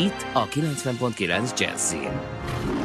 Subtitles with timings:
[0.00, 2.79] Itt a 90.9 Jazzin.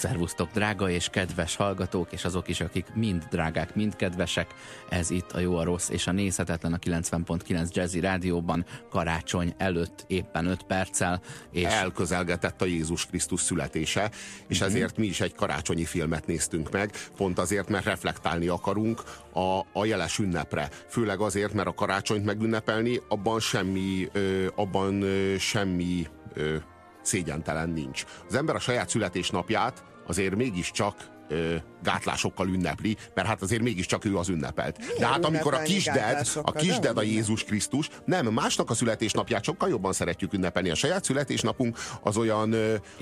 [0.00, 4.54] Szervusztok, drága és kedves hallgatók, és azok is, akik mind drágák, mind kedvesek.
[4.88, 10.04] Ez itt a jó, a rossz és a nézhetetlen a 90.9 Jazzy Rádióban karácsony előtt
[10.06, 11.20] éppen 5 perccel.
[11.50, 11.64] És...
[11.64, 14.10] Elközelgetett a Jézus Krisztus születése,
[14.48, 14.68] és mm-hmm.
[14.68, 19.84] ezért mi is egy karácsonyi filmet néztünk meg, pont azért, mert reflektálni akarunk a, a
[19.84, 20.68] jeles ünnepre.
[20.88, 26.56] Főleg azért, mert a karácsonyt megünnepelni, abban semmi, ö, abban ö, semmi ö,
[27.02, 28.04] szégyentelen nincs.
[28.28, 30.94] Az ember a saját születésnapját azért mégiscsak
[31.28, 34.78] ö, gátlásokkal ünnepli, mert hát azért mégiscsak ő az ünnepelt.
[34.78, 39.44] Milyen de hát amikor a kisded, a kisded a Jézus Krisztus, nem, másnak a születésnapját
[39.44, 40.70] sokkal jobban szeretjük ünnepelni.
[40.70, 42.52] A saját születésnapunk az olyan,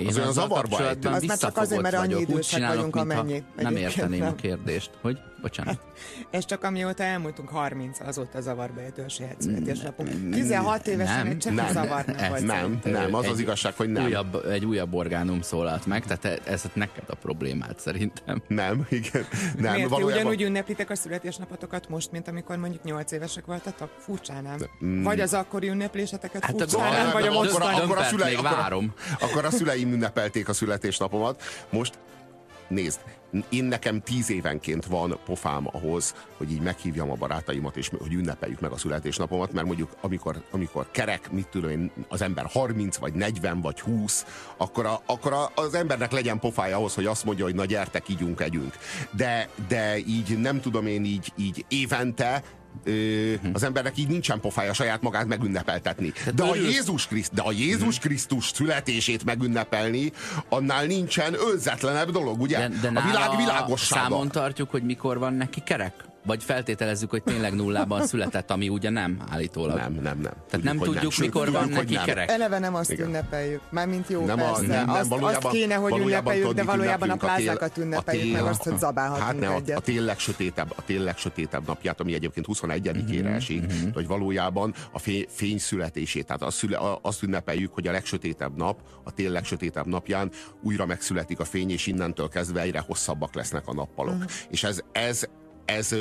[0.07, 1.09] az olyan zavarba ejtő.
[1.09, 3.43] Az már csak azért, mert annyi idősek vagyunk, amennyi.
[3.57, 5.81] Nem érteném a kérdést, hogy bocsánat.
[6.31, 10.31] Ez csak amióta elmúltunk 30, azóta zavarba saját születésnapunk.
[10.31, 12.47] 16 évesen egy csak nem, zavar nem volt.
[12.47, 14.05] Nem, nem, az az igazság, hogy nem.
[14.05, 18.43] Újabb, egy újabb orgánum szólalt meg, tehát ez neked a problémát szerintem.
[18.49, 19.27] Nem, nem, igen.
[19.57, 20.23] Nem, Miért valójában...
[20.23, 23.91] ugyanúgy ünneplitek a születésnapotokat most, mint amikor mondjuk 8 évesek voltatok?
[23.99, 24.57] Furcsán nem.
[24.85, 25.03] Mm.
[25.03, 27.75] Vagy az akkori ünnepléseteket hát furcsán nem, vagy a mostani.
[27.75, 28.95] Akkor, akkor, a szülei, akkor, várom.
[29.21, 31.43] akkor a szüleim ünnepelték a születésnapomat.
[31.71, 31.99] Most
[32.69, 33.01] nézd,
[33.49, 38.61] én nekem tíz évenként van pofám ahhoz, hogy így meghívjam a barátaimat, és hogy ünnepeljük
[38.61, 43.13] meg a születésnapomat, mert mondjuk amikor, amikor kerek, mit tudom én, az ember 30, vagy
[43.13, 47.45] 40, vagy 20, akkor, a, akkor a, az embernek legyen pofája ahhoz, hogy azt mondja,
[47.45, 48.77] hogy na gyertek, ígyunk, együnk.
[49.11, 52.43] De, de így nem tudom én így, így évente
[52.89, 56.13] ö, az embernek így nincsen pofája saját magát megünnepeltetni.
[56.35, 58.07] De a Jézus, Kriszt, de a Jézus mhm.
[58.07, 60.13] Krisztus születését megünnepelni,
[60.49, 62.59] annál nincsen önzetlenebb dolog, ugye?
[62.59, 64.03] De, de a világ világossága.
[64.03, 66.08] Számon tartjuk, hogy mikor van neki kerek?
[66.29, 69.77] Vagy feltételezzük, hogy tényleg nullában született, ami ugye nem állítólag.
[69.77, 70.21] Nem, nem, nem.
[70.23, 71.27] Tehát tudjuk, nem tudjuk, nem.
[71.27, 72.05] mikor tudjuk, van neki nem.
[72.05, 72.31] kerek.
[72.31, 73.07] Eleve nem azt Igen.
[73.07, 73.61] ünnepeljük.
[73.71, 74.53] Mármint jó, nem persze.
[74.53, 78.43] A, nem, nem, azt, valójában, azt kéne, hogy ünnepeljük, de valójában a plázákat ünnepeljük, meg
[78.43, 79.77] azt, hogy zabálhatunk hát ne, egyet.
[79.77, 83.93] A, a tényleg sötétebb, a tényleg sötétebb napját, ami egyébként 21-ére uh-huh, esik, uh-huh.
[83.93, 88.81] hogy valójában a fény, fény születését, tehát azt, szüle, azt ünnepeljük, hogy a legsötétebb nap,
[89.05, 90.31] a tényleg sötétebb napján
[90.63, 94.15] újra megszületik a fény, és innentől kezdve egyre hosszabbak lesznek a nappalok.
[94.15, 94.31] Uh-huh.
[94.51, 95.27] És ez, ez
[95.69, 95.95] ez,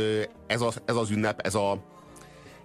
[0.47, 1.83] ez, az, ez az ünnep, ez a,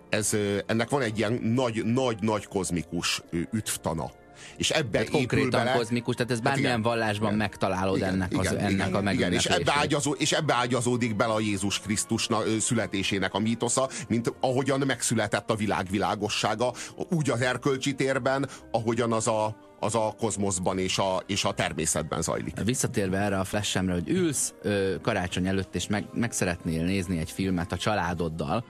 [0.08, 0.36] ez,
[0.66, 4.10] ennek van egy ilyen nagy-nagy-nagy kozmikus ütvtana.
[4.56, 8.08] És ebbe tehát konkrétan bele, kozmikus, tehát ez hát bármilyen igen, vallásban igen, megtalálod igen,
[8.08, 11.40] ennek, az, igen, ennek igen, a igen, és ebbe, ágyazó, és ebbe ágyazódik bele a
[11.40, 12.28] Jézus Krisztus
[12.60, 16.72] születésének a mítosza, mint ahogyan megszületett a világ világossága,
[17.10, 22.22] úgy az erkölcsi térben, ahogyan az a, az a kozmoszban és a, és a természetben
[22.22, 22.60] zajlik.
[22.64, 27.30] Visszatérve erre a flashemre, hogy ülsz ö, karácsony előtt, és meg, meg szeretnél nézni egy
[27.30, 28.64] filmet a családoddal,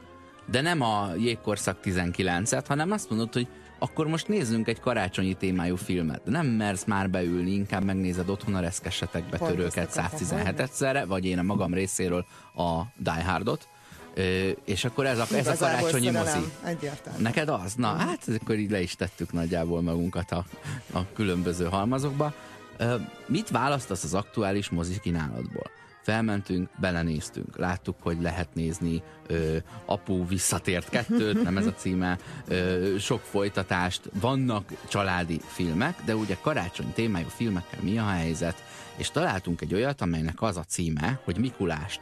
[0.50, 5.76] de nem a Jégkorszak 19-et, hanem azt mondod, hogy akkor most nézzünk egy karácsonyi témájú
[5.76, 6.24] filmet.
[6.24, 11.42] Nem mersz már beülni, inkább megnézed otthon a reszkesetekbe törőket 117 egyszerre, vagy én a
[11.42, 13.68] magam részéről a Die Hardot,
[14.14, 16.38] Ö, és akkor ez a, ez a karácsonyi mozi.
[16.64, 17.22] Egyértelmű.
[17.22, 17.74] Neked az?
[17.74, 20.44] Na, hát akkor így le is tettük nagyjából magunkat a,
[20.92, 22.34] a különböző halmazokba.
[22.76, 22.94] Ö,
[23.26, 25.70] mit választasz az aktuális mozi kínálatból?
[26.02, 32.18] Felmentünk, belenéztünk, láttuk, hogy lehet nézni ö, Apu visszatért kettőt, nem ez a címe,
[32.48, 38.64] ö, sok folytatást, vannak családi filmek, de ugye karácsony témájú filmekkel mi a helyzet?
[38.96, 42.00] És találtunk egy olyat, amelynek az a címe, hogy Mikulást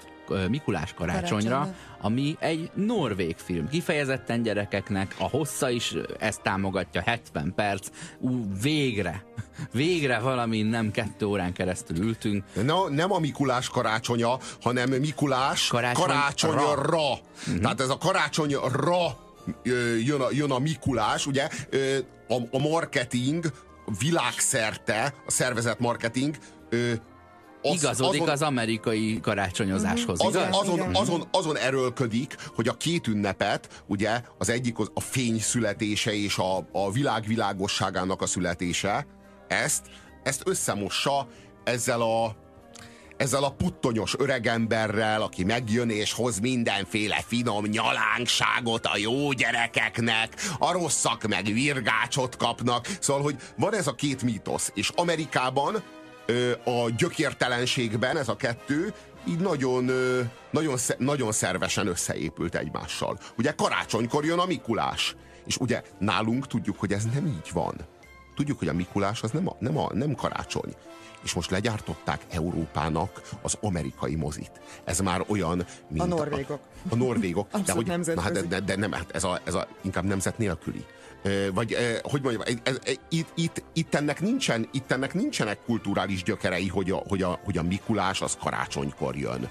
[0.49, 3.69] Mikulás karácsonyra, Karácsonyra, ami egy norvég film.
[3.69, 7.89] Kifejezetten gyerekeknek, a hossza is ezt támogatja, 70 perc.
[8.19, 9.25] Ú, végre,
[9.73, 12.45] végre valami nem kettő órán keresztül ültünk.
[12.65, 16.63] No, nem a Mikulás karácsonya, hanem Mikulás Karácsony karácsonyra.
[16.63, 17.61] Uh-huh.
[17.61, 18.61] Tehát ez a karácsonyra
[20.05, 21.49] jön a, jön a Mikulás, ugye
[22.29, 23.53] a, a marketing
[23.99, 26.37] világszerte, a szervezet marketing
[27.63, 30.21] az, igazodik azon, az amerikai karácsonyozáshoz.
[30.21, 30.59] Azon, igaz?
[30.59, 36.39] azon, azon, azon erőlködik, hogy a két ünnepet, ugye az egyik a fény születése és
[36.39, 39.07] a, a világ világosságának a születése,
[39.49, 39.87] ezt,
[40.23, 41.29] ezt összemossa
[41.65, 42.37] ezzel a
[43.17, 50.73] ezzel a puttonyos öregemberrel, aki megjön és hoz mindenféle finom nyalánkságot a jó gyerekeknek, a
[50.73, 52.87] rosszak meg virgácsot kapnak.
[53.01, 55.83] Szóval, hogy van ez a két mítosz, és Amerikában
[56.65, 58.95] a gyökértelenségben ez a kettő
[59.29, 59.91] így nagyon,
[60.51, 63.19] nagyon, nagyon szervesen összeépült egymással.
[63.37, 65.17] Ugye karácsonykor jön a Mikulás,
[65.47, 67.75] és ugye nálunk tudjuk, hogy ez nem így van.
[68.35, 70.75] Tudjuk, hogy a Mikulás az nem, a, nem, a, nem karácsony
[71.23, 74.51] és most legyártották Európának az amerikai mozit.
[74.85, 76.61] Ez már olyan, mint a norvégok.
[76.91, 77.49] A, a norvégok.
[77.67, 80.39] de, hogy, na, hát de, de, de nem, hát ez, a, ez a, inkább nemzet
[80.39, 80.85] nélküli.
[81.53, 82.43] Vagy hogy mondjam,
[83.09, 87.59] itt, itt, itt, ennek nincsen, itt ennek nincsenek kulturális gyökerei, hogy a, hogy, a, hogy
[87.59, 89.51] a Mikulás az karácsonykor jön.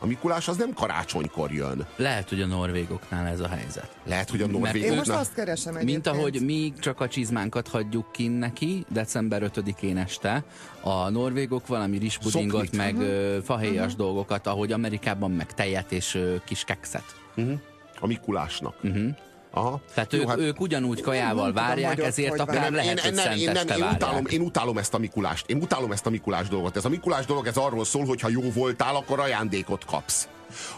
[0.00, 1.86] A Mikulás az nem karácsonykor jön.
[1.96, 3.96] Lehet, hogy a norvégoknál ez a helyzet.
[4.04, 4.90] Lehet, hogy a norvégoknál...
[4.90, 6.04] Én most azt keresem egyébként.
[6.04, 10.44] Mint ahogy mi csak a csizmánkat hagyjuk ki neki, december 5-én este,
[10.80, 12.76] a norvégok valami rizspudingot, Szoklit.
[12.76, 13.42] meg uh-huh.
[13.44, 13.98] fahéjas uh-huh.
[13.98, 17.14] dolgokat, ahogy Amerikában meg tejet és uh, kis kekszet.
[17.36, 17.58] Uh-huh.
[18.00, 18.74] A Mikulásnak.
[18.82, 19.16] Uh-huh.
[19.50, 19.80] Aha.
[19.94, 23.38] Tehát Jó, ők, hát, ők ugyanúgy kajával várják, magyar, ezért akár nem, lehet, én, hogy
[23.40, 25.48] én, nem, én, utálom, én utálom ezt a Mikulást.
[25.48, 26.76] Én utálom ezt a Mikulás dolgot.
[26.76, 30.28] Ez a Mikulás dolog, ez arról szól, hogy ha jó voltál, akkor ajándékot kapsz.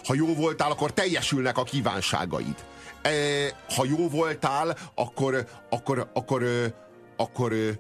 [0.05, 2.65] Ha jó voltál, akkor teljesülnek a kívánságaid.
[3.03, 3.11] E,
[3.75, 6.75] ha jó voltál, akkor, akkor, akkor, akkor,
[7.17, 7.79] akkor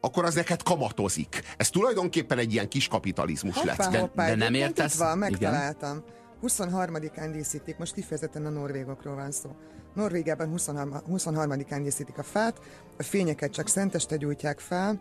[0.00, 1.42] akkor az neked kamatozik.
[1.56, 4.00] Ez tulajdonképpen egy ilyen kis kapitalizmus hoppá, lesz.
[4.00, 4.98] Hoppá, de, de nem értesz?
[4.98, 5.90] Van, megtaláltam.
[5.90, 6.14] Igen?
[6.42, 9.50] 23-án díszítik, most kifejezetten a norvégokról van szó.
[9.96, 12.60] Norvégiában 23-án díszítik a fát,
[12.98, 15.00] a fényeket csak szenteste gyújtják fel,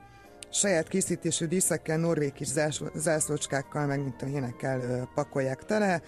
[0.52, 2.48] saját készítésű díszekkel, norvég kis
[2.96, 6.02] zászlócskákkal, meg mint a énekkel pakolják tele,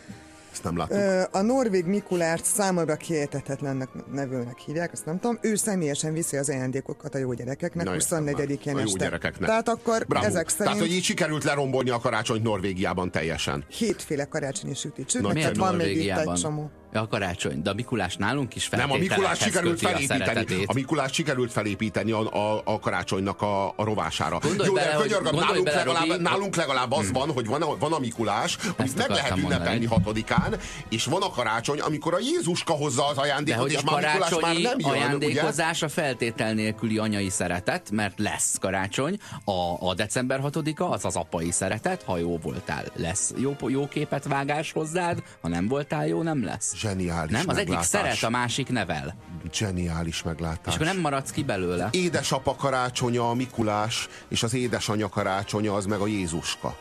[0.58, 1.36] ezt nem láttuk.
[1.36, 5.38] A norvég Mikulárt számomra kiejtetetlennek nevőnek hívják, ezt nem tudom.
[5.42, 9.50] Ő személyesen viszi az ajándékokat a jó gyerekeknek, Na, 24-én A jó gyerekeknek.
[9.50, 10.26] Tehát akkor Bravo.
[10.26, 10.66] ezek szerint...
[10.66, 13.66] Tehát, hogy így sikerült lerombolni a karácsonyt Norvégiában teljesen.
[13.68, 16.72] Hétféle karácsonyi sütit sütnek, van még itt egy csomó.
[16.94, 20.56] A karácsony, de a Mikulás nálunk is Nem, a Mikulás sikerült felépíteni.
[20.56, 24.40] A, a Mikulás sikerült felépíteni a, a, a karácsonynak a, a rovására.
[24.40, 27.14] Gondolj Jó, de bele, könyörgöm, nálunk, bele, legalább, Robi, nálunk legalább az hmm.
[27.14, 30.56] van, hogy van a, van a Mikulás, amit meg lehet ünnepelni hatodikán,
[30.90, 34.80] és van a karácsony, amikor a Jézuska hozza az ajándékot, és már Mikulás már nem
[34.80, 41.06] jön, ajándékozás a feltétel nélküli anyai szeretet, mert lesz karácsony, a, a december 6-a az
[41.06, 46.08] az apai szeretet, ha jó voltál, lesz jó, jó képet vágás hozzád, ha nem voltál
[46.08, 46.76] jó, nem lesz.
[46.78, 47.76] Zseniális Nem, az meglátás.
[47.76, 49.16] egyik szeret, a másik nevel.
[49.52, 50.68] Zseniális meglátás.
[50.68, 51.90] És akkor nem maradsz ki belőle.
[51.92, 56.78] Édesapa karácsonya a Mikulás, és az édesanyja karácsonya az meg a Jézuska.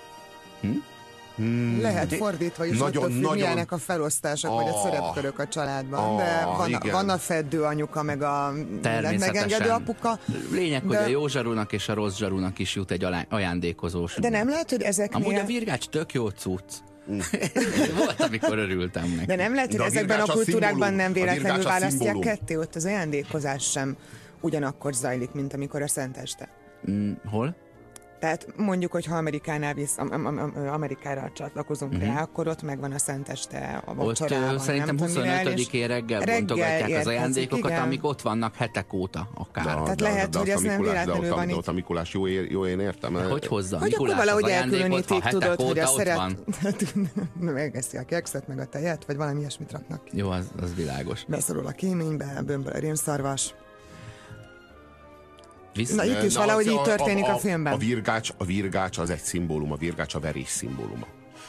[0.61, 0.69] Hm?
[1.37, 1.81] Hmm.
[1.81, 3.37] Lehet fordítva is, nagyon, attól függ, nagyon...
[3.37, 4.83] milyenek a felosztások, oh, vagy a ah.
[4.83, 6.11] szerepkörök a családban.
[6.11, 6.93] Oh, de van, igen.
[6.93, 8.53] van a feddő anyuka, meg a
[8.83, 10.19] megengedő apuka.
[10.53, 10.97] Lényeg, de...
[10.97, 14.15] hogy a jó zsarúnak és a rossz zsarúnak is jut egy ajándékozós.
[14.15, 15.25] De nem lehet, hogy ezeknél...
[15.25, 16.73] Amúgy a virgács tök jó cucc.
[17.97, 19.27] Volt, amikor örültem neki.
[19.27, 23.71] De nem lehet, hogy ezekben a, a kultúrákban nem véletlenül választják ketté, ott az ajándékozás
[23.71, 23.97] sem
[24.41, 26.49] ugyanakkor zajlik, mint amikor a szenteste.
[26.91, 27.57] Mm, hol?
[28.19, 32.09] Tehát mondjuk, hogy ha Amerikánál visz, am, am, am, Amerikára csatlakozunk uh-huh.
[32.09, 34.55] rá, akkor ott megvan a szenteste a vacsorában.
[34.55, 37.83] Ott szerintem 25-én reggel, reggel bontogatják az ajándékokat, igen.
[37.83, 39.65] amik ott vannak hetek óta akár.
[39.65, 41.69] Da, Tehát de, lehet, de hogy ez nem véletlenül van itt.
[41.69, 43.13] a Mikulás, jó, ér, jó én értem.
[43.13, 46.37] De hogy hozza hogy Mikulás akkor valahogy elkülönítik, tudod, hogy a szeret...
[47.41, 50.17] Megeszi a kekszet, meg a tejet, vagy valami ilyesmit raknak ki.
[50.17, 51.25] Jó, az, az világos.
[51.25, 53.55] Beszorul a kéménybe, bömböl a rémszarvas.
[55.77, 57.73] Na itt is Na, valahogy így történik a, a, a filmben.
[57.73, 61.07] A virgács, a virgács az egy szimbólum, a virgács a verés szimbóluma.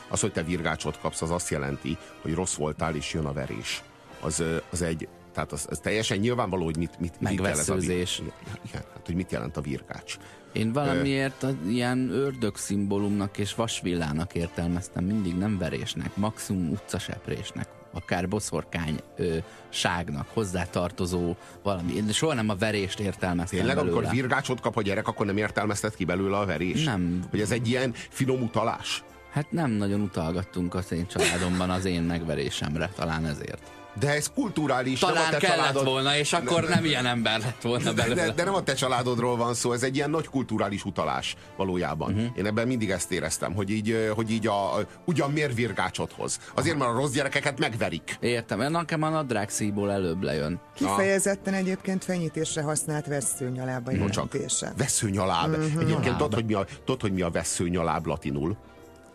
[0.09, 3.83] Az, hogy te virgácsot kapsz, az azt jelenti, hogy rossz voltál, és jön a verés.
[4.21, 8.19] Az, az egy, tehát az, az teljesen nyilvánvaló, hogy mit, mit, mit jelent a virgács.
[8.65, 10.17] Igen, hát, hogy mit jelent a virgács.
[10.51, 18.27] Én valamiért a, ilyen ördög szimbólumnak és vasvillának értelmeztem, mindig nem verésnek, maximum utcaseprésnek akár
[18.27, 19.37] boszorkány ö,
[19.69, 21.95] ságnak hozzátartozó valami.
[21.95, 23.95] Én soha nem a verést értelmeztem Tényleg, belőle.
[23.95, 26.85] amikor virgácsot kap a gyerek, akkor nem értelmezted ki belőle a verést?
[26.85, 27.23] Nem.
[27.29, 29.03] Hogy ez egy ilyen finom utalás?
[29.31, 33.71] Hát nem nagyon utalgattunk az én családomban az én megverésemre, talán ezért.
[33.99, 34.99] De ez kulturális.
[34.99, 35.85] Talán nem a te kellett családod...
[35.85, 38.25] volna, és akkor nem, nem ilyen ember lett volna belőle.
[38.25, 42.13] De, de nem a te családodról van szó, ez egy ilyen nagy kulturális utalás valójában.
[42.13, 42.37] Uh-huh.
[42.37, 46.39] Én ebben mindig ezt éreztem, hogy így, hogy így a, ugyan miért virgácsot hoz.
[46.53, 48.17] Azért, mert a rossz gyerekeket megverik.
[48.19, 50.59] Értem, én nekem a nadrág szíból előbb lejön.
[50.75, 54.73] Kifejezetten egyébként fenyítésre használt veszőnyalába jelentése.
[54.77, 55.49] Veszőnyaláb.
[55.49, 55.81] Uh-huh.
[55.81, 58.57] Egyébként tudod, hogy mi a, tudod, hogy mi a veszőnyaláb latinul?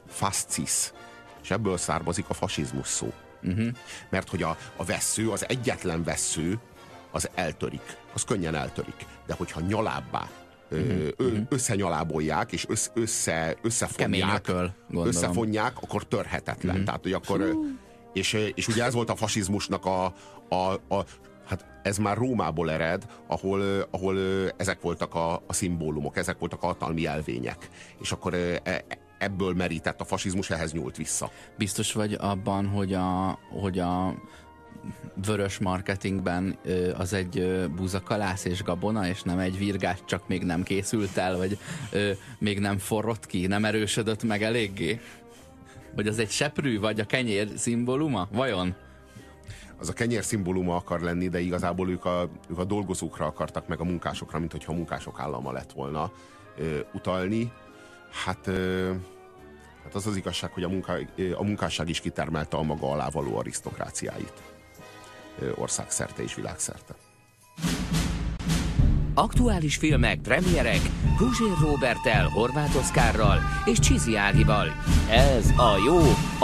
[0.08, 0.92] Fascis.
[1.42, 3.12] És ebből származik a fasizmus szó.
[3.42, 3.68] Uh-huh.
[4.10, 6.58] Mert hogy a, a vesző, az egyetlen vesző,
[7.10, 7.96] az eltörik.
[8.12, 9.06] Az könnyen eltörik.
[9.26, 10.30] De hogyha nyalábbá
[10.70, 11.36] uh-huh.
[11.48, 16.72] összenyalábolják, és össze, össze, összefonják, ököl, összefonják, akkor törhetetlen.
[16.72, 16.84] Uh-huh.
[16.84, 17.56] Tehát, hogy akkor...
[18.12, 20.04] És, és ugye ez volt a fasizmusnak a,
[20.48, 21.04] a, a
[21.46, 24.18] hát ez már Rómából ered, ahol, ahol
[24.56, 27.68] ezek voltak a, a szimbólumok, ezek voltak a hatalmi elvények.
[28.00, 28.84] És akkor e,
[29.22, 31.30] ebből merített a fasizmus, ehhez nyúlt vissza.
[31.58, 34.14] Biztos vagy abban, hogy a, hogy a
[35.26, 36.58] vörös marketingben
[36.96, 41.58] az egy búzakalász és gabona, és nem egy virgás, csak még nem készült el, vagy
[42.38, 45.00] még nem forrott ki, nem erősödött meg eléggé?
[45.94, 48.28] Vagy az egy seprű, vagy a kenyér szimbóluma?
[48.32, 48.74] Vajon?
[49.78, 53.80] Az a kenyér szimbóluma akar lenni, de igazából ők a, ők a dolgozókra akartak, meg
[53.80, 56.12] a munkásokra, mint hogyha a munkások állama lett volna
[56.58, 57.52] ö, utalni.
[58.24, 58.90] Hát, ö,
[59.82, 60.92] hát az az igazság, hogy a, munka,
[61.34, 64.42] a munkásság is kitermelte a maga alá való arisztokráciáit
[65.54, 66.94] országszerte és világszerte.
[69.14, 70.80] Aktuális filmek, premierek
[71.16, 74.68] Kuzsér Robertel, Horváth Oszkárral és Csizi Ágival.
[75.10, 75.98] Ez a jó,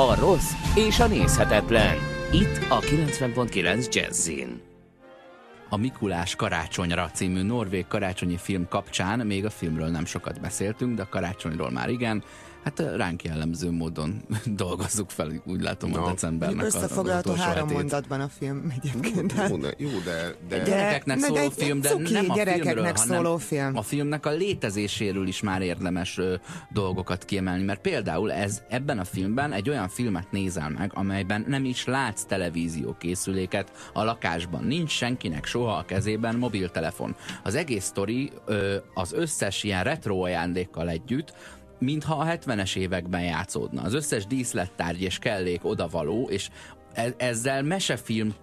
[0.04, 1.96] a rossz és a nézhetetlen.
[2.32, 4.60] Itt a 90.9 Jazzin.
[5.68, 11.02] A Mikulás karácsonyra című norvég karácsonyi film kapcsán még a filmről nem sokat beszéltünk, de
[11.02, 12.24] a karácsonyról már igen
[12.64, 17.76] hát ránk jellemző módon dolgozzuk fel, úgy látom a decembernek Összefoglalható három hetét.
[17.76, 19.34] mondatban a film egyébként.
[19.48, 20.62] Jó, de, jó, de, de...
[20.62, 23.76] Gyerekeknek szóló egy, film, de cuki, nem a gyerekeknek filmről, szóló film.
[23.76, 26.34] a filmnek a létezéséről is már érdemes ö,
[26.72, 31.64] dolgokat kiemelni, mert például ez ebben a filmben egy olyan filmet nézel meg, amelyben nem
[31.64, 34.64] is látsz televízió készüléket a lakásban.
[34.64, 37.16] Nincs senkinek soha a kezében mobiltelefon.
[37.42, 41.32] Az egész sztori ö, az összes ilyen retro ajándékkal együtt
[41.78, 43.82] mintha a 70-es években játszódna.
[43.82, 46.48] Az összes díszlettárgy és kellék odavaló, és
[46.92, 48.34] e- ezzel mesefilm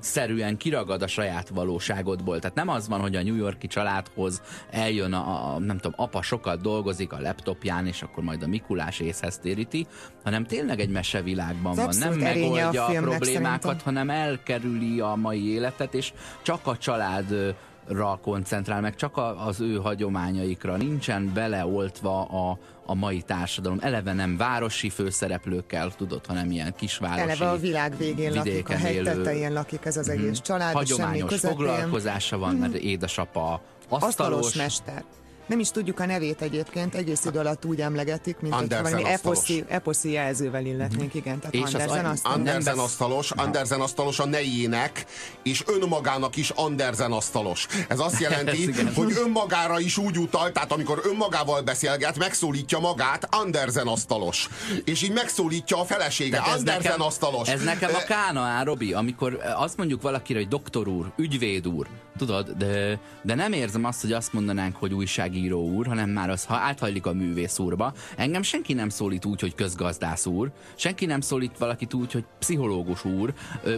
[0.00, 2.38] szerűen kiragad a saját valóságodból.
[2.38, 6.22] Tehát nem az van, hogy a New Yorki családhoz eljön a, a nem tudom, apa
[6.22, 9.86] sokat dolgozik a laptopján, és akkor majd a Mikulás észhez téríti,
[10.24, 11.94] hanem tényleg egy mesevilágban van.
[11.98, 13.78] Nem megoldja a, a problémákat, szerintem.
[13.84, 17.56] hanem elkerüli a mai életet, és csak a család
[17.88, 23.78] ra koncentrál, meg csak a, az ő hagyományaikra, nincsen beleoltva a, a mai társadalom.
[23.80, 29.02] Eleve nem városi főszereplőkkel, tudod, hanem ilyen kisvárosi Eleve a világ végén lakik, a hegy
[29.02, 30.42] tetején lakik ez az egész mhm.
[30.42, 30.74] család.
[30.74, 32.86] Hagyományos foglalkozása van, mert mhm.
[32.86, 34.08] édesapa asztalos.
[34.08, 35.04] asztalos mester
[35.48, 39.64] nem is tudjuk a nevét egyébként, egész idő alatt úgy emlegetik, mint hogy valami eposzi,
[39.68, 41.38] eposzi jelzővel illetnénk, igen.
[41.38, 42.36] Tehát és Andersen, az, asztalos.
[42.36, 45.06] Andersen asztalos, Andersen asztalos a nejének,
[45.42, 47.66] és önmagának is Andersen asztalos.
[47.88, 53.86] Ez azt jelenti, hogy önmagára is úgy utal, tehát amikor önmagával beszélget, megszólítja magát Andersen
[53.86, 54.48] asztalos.
[54.84, 57.48] És így megszólítja a felesége, Andersen nekem, asztalos.
[57.48, 61.86] Ez nekem a kána, Robi, amikor azt mondjuk valakire, hogy doktor úr, ügyvéd úr,
[62.18, 66.44] tudod, de, de nem érzem azt, hogy azt mondanánk, hogy újságíró úr, hanem már az,
[66.44, 67.92] ha áthajlik a művész úrba.
[68.16, 73.04] Engem senki nem szólít úgy, hogy közgazdász úr, senki nem szólít valakit úgy, hogy pszichológus
[73.04, 73.34] úr.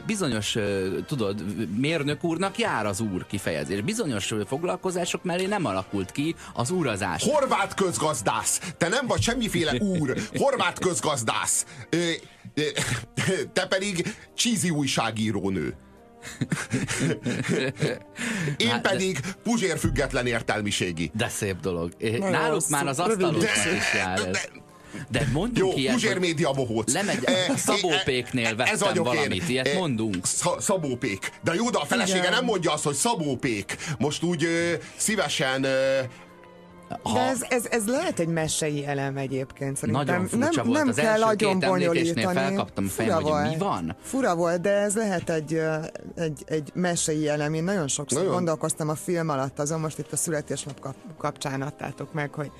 [0.06, 0.56] Bizonyos,
[1.06, 1.44] tudod,
[1.76, 3.80] mérnök úrnak jár az úr kifejezés.
[3.80, 7.22] Bizonyos foglalkozások mellé nem alakult ki az úrazás.
[7.22, 8.74] Horvát közgazdász!
[8.76, 10.16] Te nem vagy semmiféle úr!
[10.36, 11.66] Horvát közgazdász!
[13.52, 15.74] Te pedig cheesy újságírónő.
[18.56, 21.10] Én hát, pedig Puzsér független értelmiségi.
[21.14, 21.92] De szép dolog.
[22.18, 24.48] Na, Náluk már az asztalos is jár ez.
[25.08, 26.92] De mondjuk Jó, ilyet, Puzsér média bohóc.
[26.92, 29.48] Lemegy, e, Szabópéknél e, vettem ez valamit, én.
[29.48, 30.26] ilyet e, mondunk.
[30.58, 31.30] Szabópék.
[31.42, 32.30] De jó, de a felesége Igen.
[32.30, 33.76] nem mondja azt, hogy Szabópék.
[33.98, 35.98] Most úgy ö, szívesen ö,
[37.02, 37.12] ha...
[37.12, 39.76] De ez, ez, ez lehet egy mesei elem egyébként.
[39.76, 40.78] Szerintem nagyon furcsa nem, volt.
[40.78, 42.34] Nem az kell nagyon bonyolítani.
[42.36, 43.50] felkaptam a fejem, Fura hogy volt.
[43.50, 43.96] mi van.
[44.02, 45.60] Fura volt, de ez lehet egy,
[46.14, 47.54] egy, egy mesei elem.
[47.54, 48.34] Én nagyon sokszor nagyon.
[48.34, 52.50] gondolkoztam a film alatt, azon most itt a születésnap kapcsán adtátok meg, hogy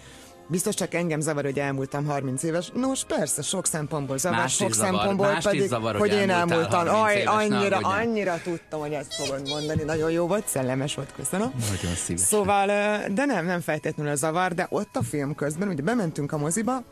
[0.50, 2.70] Biztos csak engem zavar, hogy elmúltam 30 éves.
[2.74, 6.88] Nos, persze, sok szempontból zavar, más sok zavar, szempontból pedig, zavar, hogy, hogy én elmúltam.
[6.88, 9.82] Aj, annyira, annyira tudtam, hogy ezt fogod mondani.
[9.82, 11.52] Nagyon jó volt, szellemes volt, köszönöm.
[11.58, 12.26] Nagyon szívesen.
[12.26, 12.66] Szóval,
[13.08, 16.82] de nem, nem feltétlenül a zavar, de ott a film közben, ugye bementünk a moziba,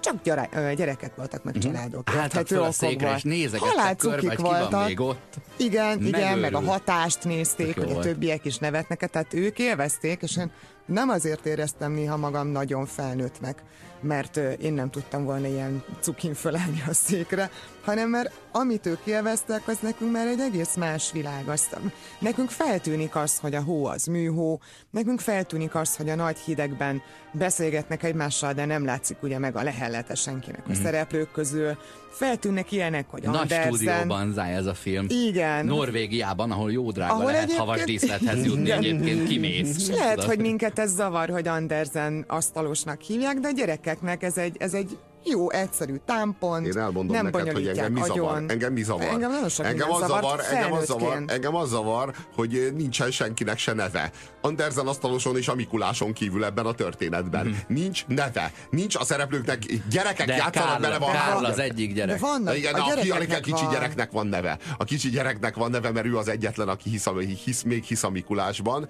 [0.00, 1.72] csak gyere, gyerekek voltak, meg uh-huh.
[1.72, 2.10] családok.
[2.16, 4.86] Álltak fel a székre, és nézegettek körbe, hogy voltak.
[4.86, 5.34] még ott.
[5.56, 6.08] Igen, Megőrül.
[6.08, 10.50] igen, meg a hatást nézték, hogy a többiek is nevetnek, tehát ők élvezték, és én
[10.88, 13.62] nem azért éreztem néha magam nagyon felnőttnek,
[14.00, 17.50] mert én nem tudtam volna ilyen cukin fölállni a székre,
[17.84, 21.48] hanem mert amit ők élveztek, az nekünk már egy egész más világ.
[21.48, 21.76] Azt,
[22.18, 27.02] nekünk feltűnik az, hogy a hó az műhó, nekünk feltűnik az, hogy a nagy hidegben
[27.32, 30.82] beszélgetnek egymással, de nem látszik ugye meg a lehellete senkinek a mm.
[30.82, 31.76] szereplők közül.
[32.10, 33.62] Feltűnnek ilyenek, hogy Nagy Andersen...
[33.62, 35.06] stúdióban záj ez a film.
[35.08, 35.66] Igen.
[35.66, 39.76] Norvégiában, ahol jó drága ahol lehet havas díszlethez jutni, egyébként kimész.
[39.76, 43.52] És lehet, hogy minket ez zavar, hogy Andersen asztalosnak hívják, de a
[43.88, 48.00] gyerekeknek ez egy, ez egy jó, egyszerű támpont, Én elmondom nem neked, hogy engem mi
[48.00, 48.30] zavar.
[48.36, 48.50] agyon.
[48.50, 49.06] Engem mi zavar.
[49.06, 53.58] Engem nagyon sok engem az zavar, engem az zavar, engem az zavar, hogy nincsen senkinek
[53.58, 54.10] se neve.
[54.40, 57.46] Andersen asztaloson és a Mikuláson kívül ebben a történetben.
[57.46, 57.56] Mhm.
[57.68, 58.52] Nincs neve.
[58.70, 59.58] Nincs a szereplőknek,
[59.90, 61.10] gyerekek De játszanak Karl, bele van.
[61.12, 62.20] Karl az egyik De gyerek.
[62.20, 63.72] vannak, Igen, a a, a, ki- a kicsi van.
[63.72, 64.58] gyereknek van neve.
[64.78, 68.02] A kicsi gyereknek van neve, mert ő az egyetlen, aki hisz, a- hisz még hisz
[68.02, 68.88] a Mikulásban.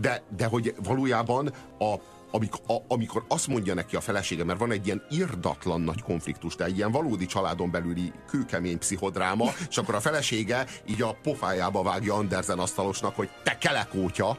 [0.00, 1.94] De, de hogy valójában a
[2.30, 6.56] amikor, a, amikor azt mondja neki a felesége, mert van egy ilyen irdatlan nagy konfliktus,
[6.56, 11.82] de egy ilyen valódi családon belüli kőkemény pszichodráma, és akkor a felesége így a pofájába
[11.82, 14.38] vágja Andersen asztalosnak, hogy te kelekótya,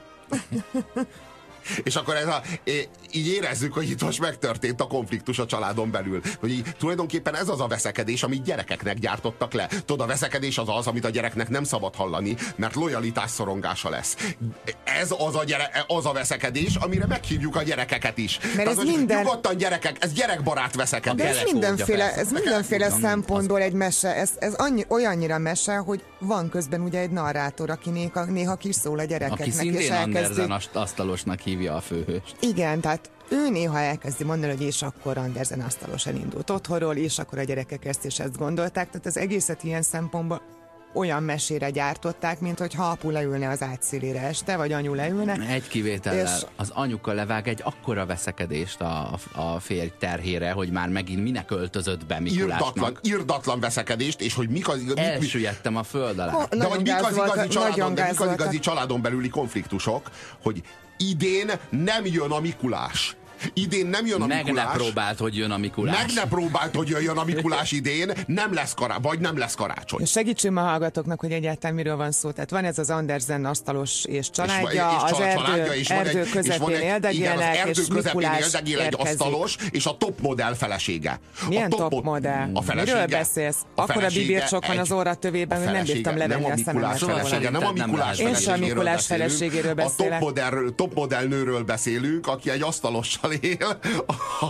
[1.83, 2.41] és akkor ez a,
[3.11, 6.21] így érezzük, hogy itt most megtörtént a konfliktus a családon belül.
[6.39, 9.67] Hogy így, tulajdonképpen ez az a veszekedés, amit gyerekeknek gyártottak le.
[9.85, 14.15] Tudod, a veszekedés az az, amit a gyereknek nem szabad hallani, mert lojalitás szorongása lesz.
[14.83, 18.37] Ez az a, gyere, az a veszekedés, amire meghívjuk a gyerekeket is.
[18.55, 21.25] Tehát, ez minden- Nyugodtan gyerekek, ez gyerekbarát veszekedés.
[21.25, 24.15] De ez mindenféle, ez mindenféle Az- szempontból egy mese.
[24.15, 28.99] Ez, ez annyi, olyannyira mese, hogy van közben ugye egy narrátor, aki néha, néha kiszól
[28.99, 30.17] a gyerekeknek, Aki és szintén elkezdi...
[30.17, 32.35] Andersen ast- asztalosnak hívja a főhőst.
[32.39, 37.37] Igen, tehát ő néha elkezdi mondani, hogy és akkor Andersen asztalos elindult otthonról, és akkor
[37.39, 38.89] a gyerekek ezt és ezt gondolták.
[38.89, 40.41] Tehát az egészet ilyen szempontból
[40.93, 45.39] olyan mesére gyártották, mint hogy ha apu leülne az átszélére este, vagy anyu leülne.
[45.47, 50.89] Egy kivétellel, És- az anyuka levág egy akkora veszekedést a, a férj terhére, hogy már
[50.89, 52.99] megint minek öltözött be Irdatlan, Mikulásnak.
[53.03, 56.31] irdatlan veszekedést, és hogy mik az, mik, Elsüllyedtem a föld alá.
[56.31, 60.09] Ha- De hogy mik az igazi családon, de mik az igazi családon belüli konfliktusok,
[60.43, 60.61] hogy
[61.01, 63.15] idén nem jön a Mikulás.
[63.53, 64.75] Idén nem jön a Meg ne Mikulás.
[64.75, 65.97] próbált, hogy jön a Mikulás.
[65.97, 70.05] Meg ne próbált, hogy jöjjön a Mikulás idén, nem lesz kará, vagy nem lesz karácsony.
[70.05, 72.31] Segítsünk ma hallgatóknak, hogy egyáltalán miről van szó.
[72.31, 75.87] Tehát van ez az Andersen asztalos és és, családja, és az család- erdő, családja, és
[75.87, 76.75] van erdő egy, és közepén
[77.11, 81.19] igen, az erdő és közepén éldegél egy asztalos, és a top modell felesége.
[81.47, 82.07] Milyen a top?
[82.53, 83.55] A felesége, Miről beszélsz?
[83.75, 86.51] a Akkora felesége bibircsok van az óra tövében, a hogy nem felesége bírtam levenni nem
[86.51, 86.97] a a szememet.
[86.99, 89.29] Felesége, nem a Mikulás Én sem a feleségéről Mikulás beszélünk.
[89.31, 90.19] feleségéről A top beszélek.
[90.19, 93.79] modell, top modell nőről beszélünk, aki egy asztalossal él.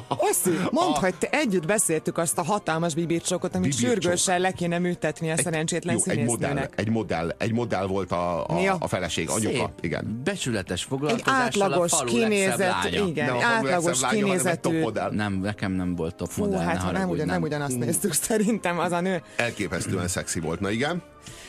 [0.07, 3.89] Oszi, mondd, hogy te együtt beszéltük azt a hatalmas bibircsokot, amit Bibircsok.
[4.01, 8.45] sürgősen le kéne műtetni a szerencsétlen Jó, egy modell, egy modell, egy modell volt a,
[8.47, 9.49] a, a feleség, anyuka.
[9.55, 10.21] Szép, Igen.
[10.23, 13.07] becsületes Egy foglalkozással átlagos a kinézet, lánya.
[13.07, 14.83] igen, Nem egy átlagos egy kinézetű.
[15.11, 18.79] Nem, nekem nem volt top Fú, modell, hát ne nem, ugyan, nem ugyanazt néztük szerintem
[18.79, 19.23] az a nő.
[19.35, 21.01] Elképesztően szexi volt, na igen.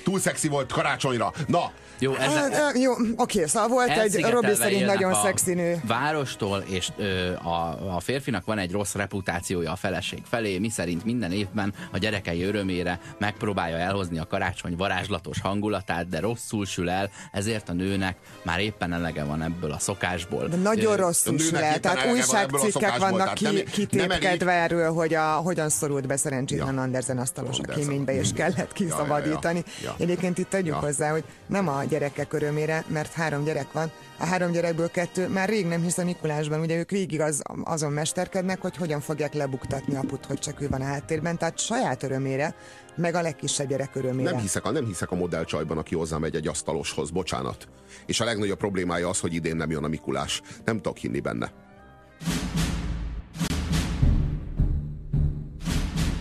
[0.05, 1.33] Túl szexi volt karácsonyra.
[1.47, 5.55] Na, Jó, ez, Hát, ö, jó, oké, szóval volt egy Robi szerint nagyon a szexi
[5.55, 5.81] nő.
[5.87, 11.05] Várostól, és ö, a, a férfinak van egy rossz reputációja a feleség felé, mi szerint
[11.05, 17.11] minden évben a gyerekei örömére megpróbálja elhozni a karácsony varázslatos hangulatát, de rosszul sül el,
[17.33, 20.49] ezért a nőnek már éppen elege van ebből a szokásból.
[20.49, 21.81] De nagyon rosszul sül el.
[21.81, 26.81] Tehát a újságcikkek vannak ki, kitépkedve erről, hogy a, hogyan szorult be szerencsétlen Ja.
[26.81, 29.65] Andersen asztalos a kéménybe, és kellett kiszabadítani.
[29.67, 29.95] ja, ja.
[29.99, 30.79] Egyébként itt tegyük Ja.
[30.79, 35.49] hozzá, hogy nem a gyerekek örömére, mert három gyerek van, a három gyerekből kettő már
[35.49, 39.95] rég nem hisz a Mikulásban, ugye ők végig az, azon mesterkednek, hogy hogyan fogják lebuktatni
[39.97, 42.55] aput, hogy csak ő van a háttérben, tehát saját örömére,
[42.97, 44.31] meg a legkisebb gyerek örömére.
[44.31, 47.69] nem hiszek, a, nem hiszek a modellcsajban, aki hozzámegy egy asztaloshoz, bocsánat.
[48.07, 50.43] És a legnagyobb problémája az, hogy idén nem jön a Mikulás.
[50.65, 51.53] Nem tudok hinni benne.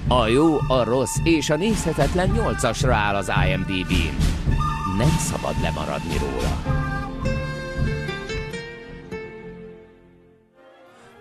[0.07, 4.31] A jó, a rossz és a nézhetetlen nyolcasra áll az IMDb-n.
[4.97, 6.81] Nem szabad lemaradni róla.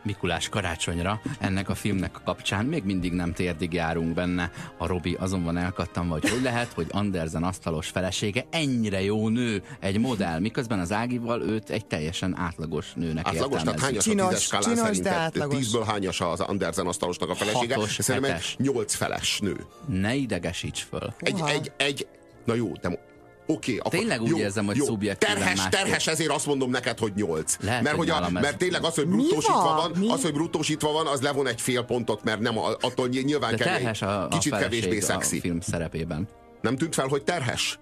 [0.02, 4.50] Mikulás karácsonyra ennek a filmnek a kapcsán még mindig nem térdig járunk benne.
[4.78, 9.98] A Robi azonban elkattam, hogy hogy lehet, hogy Andersen asztalos felesége ennyire jó nő, egy
[9.98, 14.44] modell, miközben az Ágival őt egy teljesen átlagos nőnek Átlagos, tehát hányas a Csinos, tízes
[14.44, 15.56] skálán csinos, de átlagos.
[15.56, 17.74] Tízből hányas az Andersen asztalosnak a felesége?
[17.74, 19.66] Hatos, Szerintem egy nyolc feles nő.
[19.87, 21.14] Ne idegesíts föl.
[21.18, 22.06] Egy, egy, egy,
[22.44, 23.10] na jó, de
[23.50, 25.80] Oké, akkor Tényleg úgy jó, érzem, hogy jó, szubjektíven terhes, másképp.
[25.80, 27.56] terhes, ezért azt mondom neked, hogy 8.
[27.60, 29.92] Lehet, mert, hogy hogy a, mert tényleg az, hogy bruttósítva van?
[29.98, 30.08] Mi?
[30.10, 33.50] az, hogy bruttósítva van, az levon egy fél pontot, mert nem, a- attól ny- nyilván
[33.50, 35.40] De kevés, terhes a, a kicsit kevésbé a szexi.
[35.40, 36.28] film szerepében.
[36.60, 37.78] Nem tűnt fel, hogy terhes?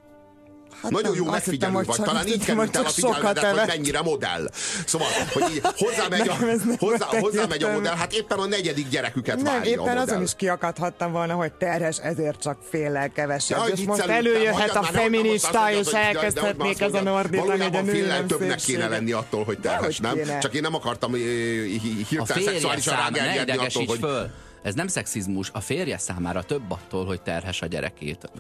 [0.83, 3.53] Hát Nagyon nem, jó megfigyelő hittem, vagy, csak- talán így került el a figyelmedet, hogy
[3.59, 3.67] evett.
[3.67, 4.49] mennyire modell.
[4.87, 6.37] Szóval, hogy így hozzámegy a,
[6.79, 9.99] hozzá, hozzámegy a modell, hát éppen a negyedik gyereküket Nem, várja a éppen modell.
[10.03, 13.59] azon is kiakadhattam volna, hogy terhes, ezért csak féllel kevesebb.
[13.59, 18.59] Jaj, és most előjöhet a feminista, és elkezdhetnék ezen ordítani, hogy a nő nem többnek
[18.59, 20.19] kéne lenni attól, hogy terhes, nem?
[20.41, 24.31] Csak én nem akartam hi- A hirtelen szexuálisan rágerjedni attól, hogy.
[24.62, 28.31] Ez nem szexizmus, a férje számára több attól, hogy terhes a gyerekét.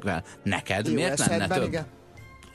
[0.42, 1.66] Neked Jó miért lenne több?
[1.66, 1.86] igen.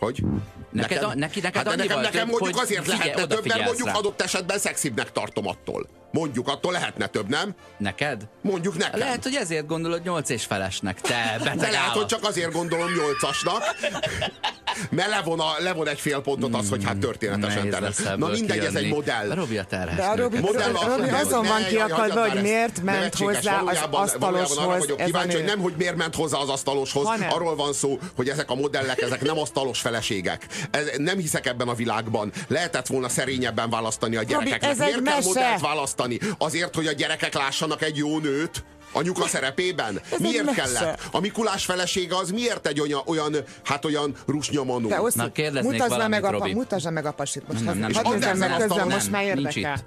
[0.03, 0.23] Hogy?
[0.71, 3.93] Neked a- neki- neked hát nekem, nekem több, mondjuk azért lehetne több, mert mondjuk rá.
[3.93, 5.87] adott esetben szexibbnek tartom attól.
[6.11, 7.53] Mondjuk attól lehetne több, nem?
[7.77, 8.27] Neked?
[8.41, 8.99] Mondjuk nekem.
[8.99, 12.91] Lehet, hogy ezért gondolod nyolc és felesnek, te beteg De lehet, hogy csak azért gondolom
[12.93, 13.63] nyolcasnak,
[14.89, 17.97] mert levon, a, levon egy fél pontot az, hogy hát történetesen Nehéz terhes.
[17.97, 19.29] lesz Na mindegy, ez egy modell.
[19.29, 20.39] Robi a terhes De a Robi.
[20.39, 25.35] Modell Robi, Robi azon van kiakadva, hogy miért ment hozzá az asztaloshoz ez a kíváncsi,
[25.35, 29.01] hogy nem, hogy miért ment hozzá az asztaloshoz, arról van szó, hogy ezek a modellek,
[29.01, 30.47] ezek nem asztalos feleségek.
[30.71, 32.31] Ez, nem hiszek ebben a világban.
[32.47, 34.69] Lehetett volna szerényebben választani a gyerekeknek.
[34.69, 35.27] ez egy miért kell mese.
[35.27, 36.19] modellt választani?
[36.37, 38.63] Azért, hogy a gyerekek lássanak egy jó nőt?
[38.93, 40.01] Anyuka szerepében?
[40.11, 40.61] egy miért mese.
[40.61, 41.01] kellett?
[41.11, 44.87] A Mikulás felesége az miért egy olyan, olyan hát olyan rusnyamanó?
[44.87, 45.29] Te Oszi, Na,
[45.61, 46.53] mutasd valamit, meg, a, Robi.
[46.53, 47.47] mutasd meg a pasit.
[47.47, 49.75] Most Nem, nem, nézzem meg Andersen közben, asztalon most már nincs érdekel.
[49.77, 49.83] itt.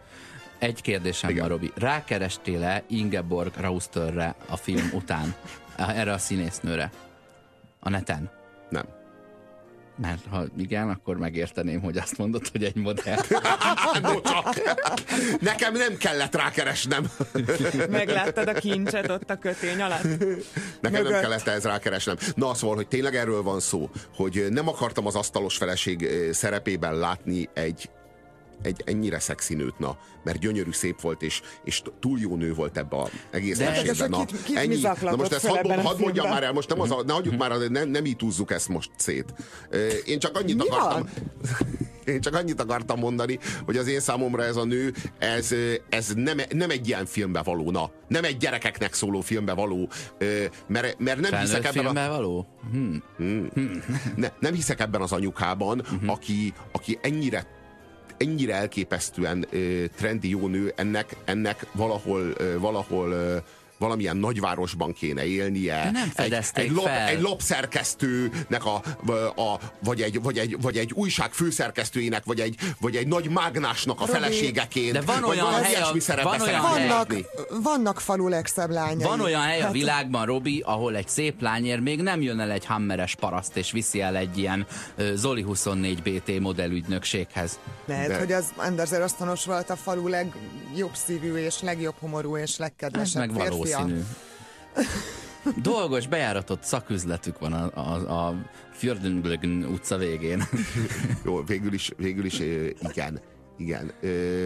[0.59, 1.41] Egy kérdésem Igen.
[1.43, 1.73] van, Robi.
[1.75, 5.35] Rákerestél-e Ingeborg Rausterre a film után?
[5.77, 6.91] Erre a színésznőre?
[7.81, 8.31] A neten?
[8.69, 8.85] Nem.
[9.97, 13.19] Mert ha igen, akkor megérteném, hogy azt mondod, hogy egy modell.
[15.41, 17.11] Nekem nem kellett rákeresnem.
[17.91, 20.03] Megláttad a kincset ott a kötény alatt?
[20.03, 20.39] Nekem
[20.81, 21.21] nem Mögött.
[21.21, 22.17] kellett ez rákeresnem.
[22.35, 27.49] Na, szóval, hogy tényleg erről van szó, hogy nem akartam az asztalos feleség szerepében látni
[27.55, 27.91] egy
[28.63, 32.77] egy ennyire szexi nőt, na, mert gyönyörű, szép volt, és, és túl jó nő volt
[32.77, 34.11] ebbe a egész De- mesében.
[34.11, 36.69] Na, kit- kit zaklatott Na most ezt hadd ebben a had mondjam már el, most
[36.69, 39.35] nem az a, ne hagyjuk már, nem, nem így húzzuk ezt most szét.
[40.05, 41.03] Én csak annyit Mi akartam...
[41.03, 41.11] van?
[42.07, 45.55] Én csak annyit akartam mondani, hogy az én számomra ez a nő, ez,
[45.89, 47.91] ez nem, nem egy ilyen filmbe való, na.
[48.09, 49.89] Nem egy gyerekeknek szóló filmbe való,
[50.67, 51.73] mert, mert nem hiszek Felnőtt ebben a...
[51.73, 52.47] filmben való?
[52.71, 52.97] Hm.
[54.17, 56.11] Ne, nem hiszek ebben az anyukában, uh-huh.
[56.11, 57.56] aki, aki ennyire
[58.19, 63.37] ennyire elképesztően ö, trendi jó nő, ennek, ennek valahol, ö, valahol ö,
[63.79, 65.75] valamilyen nagyvárosban kéne élnie.
[65.85, 67.09] De nem egy, fedezték egy, lap, fel.
[67.09, 68.75] egy lapszerkesztőnek, a,
[69.41, 74.01] a, vagy, egy, vagy, egy, vagy egy újság főszerkesztőjének, vagy egy, vagy egy nagy mágnásnak
[74.01, 74.93] a Robi, feleségeként.
[74.93, 77.15] de van vagy olyan hely a- van olyan szeretnék hely- Vannak,
[77.63, 79.05] vannak falu legszebb lányai.
[79.05, 82.51] Van olyan hely a Hát, világban, Robi, ahol egy szép lányér még nem jön el
[82.51, 84.67] egy hammeres paraszt, és viszi el egy ilyen
[85.15, 87.59] Zoli 24 BT modellügynökséghez.
[87.87, 92.57] Lehet, De- hogy az Andersen Osztanos volt a falu legjobb szívű és legjobb homorú és
[92.57, 93.31] legkedvesebb meg.
[93.75, 94.01] Valószínű.
[95.63, 98.35] Dolgos, bejáratott szaküzletük van a, a, a
[98.73, 100.43] Fjordunglögn utca végén.
[101.25, 102.39] Jó, végül is, végül is
[102.91, 103.21] igen.
[103.59, 103.93] Igen.
[104.01, 104.45] Ö,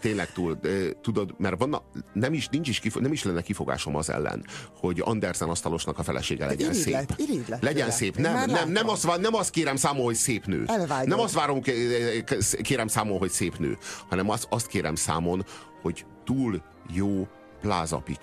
[0.00, 3.96] tényleg túl, ö, tudod, mert vannak, nem is, nincs is kifo, nem is lenne kifogásom
[3.96, 4.44] az ellen,
[4.78, 7.28] hogy Andersen asztalosnak a felesége legyen irigylet, szép.
[7.28, 7.90] irigylet legyen tőle.
[7.90, 8.16] szép.
[8.16, 10.64] Nem, nem, nem, azt, nem azt kérem számon, hogy szép nő.
[10.66, 11.08] Elvágyom.
[11.08, 12.24] Nem azt várom, ké-
[12.62, 15.44] kérem számon, hogy szép nő, hanem azt, azt kérem számon,
[15.82, 16.62] hogy túl
[16.94, 17.28] jó
[17.60, 18.20] plázapics.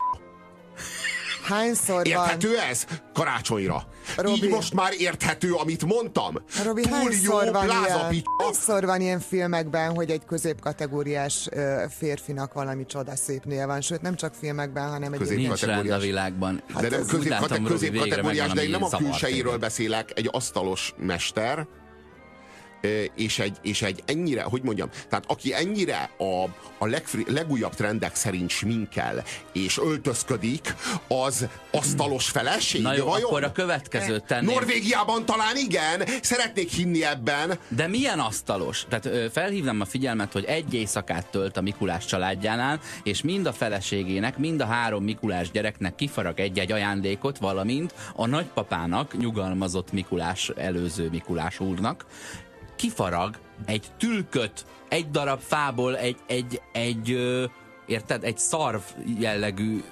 [1.44, 2.06] Hányszor van?
[2.06, 2.86] Érthető ez?
[3.13, 3.84] Karácsonyra.
[4.18, 4.32] Robi.
[4.44, 6.36] Így most már érthető, amit mondtam.
[6.63, 12.54] Robi, túl hányszor jó van, ilyen, hányszor van ilyen filmekben, hogy egy középkategóriás ö, férfinak
[12.54, 15.98] valami csoda szép nője van, sőt nem csak filmekben, hanem egy Közép- Nincs rend a
[15.98, 16.63] világban.
[16.82, 18.06] De nem Úgy közép, látom, kate, Robi, közép de
[18.63, 18.89] én nem a
[19.20, 19.60] téged.
[19.60, 21.68] beszélek, egy asztalos mester,
[23.15, 26.44] és egy, és egy ennyire, hogy mondjam, tehát aki ennyire a,
[26.78, 30.76] a legfri, legújabb trendek szerint sminkel és öltözködik,
[31.08, 33.26] az asztalos feleség, Na jó, vajon?
[33.26, 34.54] akkor a következőt tenném.
[34.54, 37.60] Norvégiában talán igen, szeretnék hinni ebben.
[37.68, 38.86] De milyen asztalos?
[38.89, 44.38] Tehát felhívnám a figyelmet, hogy egy éjszakát tölt a Mikulás családjánál, és mind a feleségének,
[44.38, 51.60] mind a három Mikulás gyereknek kifarag egy-egy ajándékot, valamint a nagypapának, nyugalmazott Mikulás, előző Mikulás
[51.60, 52.06] úrnak,
[52.80, 57.46] kifarag egy tülköt, egy darab fából, egy, egy, egy ö,
[57.86, 58.82] érted, egy szarv
[59.20, 59.84] jellegű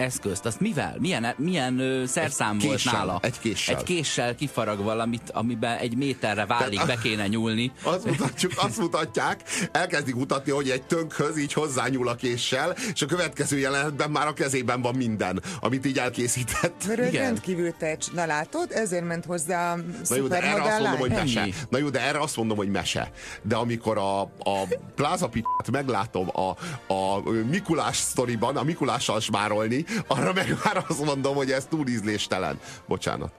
[0.00, 0.96] eszközt, azt mivel?
[0.98, 3.18] Milyen, milyen ö, szerszám Egy volt késsel, nála?
[3.22, 3.76] egy késsel.
[3.76, 7.72] Egy késsel kifarag valamit, amiben egy méterre válik, be kéne nyúlni.
[7.82, 13.06] Azt, mutatjuk, azt mutatják, elkezdik mutatni, hogy egy tönkhöz így hozzányúl a késsel, és a
[13.06, 16.84] következő jelenetben már a kezében van minden, amit így elkészített.
[16.86, 17.22] Mert Igen.
[17.22, 18.10] rendkívül tecs.
[18.12, 19.76] Na látod, ezért ment hozzá a
[20.08, 21.18] Na jó, de erre azt mondom, hogy lány.
[21.20, 21.40] mese.
[21.40, 21.54] Ennyi.
[21.68, 23.10] Na jó, de erre azt mondom, hogy mese.
[23.42, 26.48] De amikor a, a plázapitát meglátom a,
[26.92, 32.58] a Mikulás sztoriban, a Mikulással smárolni, arra meg már azt mondom, hogy ez túl ízléstelen.
[32.86, 33.32] Bocsánat.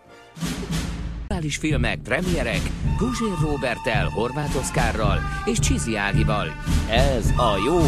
[1.21, 2.61] Aktuális filmek, premierek,
[2.97, 6.47] Guzsér Robertel, Horváth Oszkárral és Csizi Ágival.
[6.89, 7.79] Ez a jó,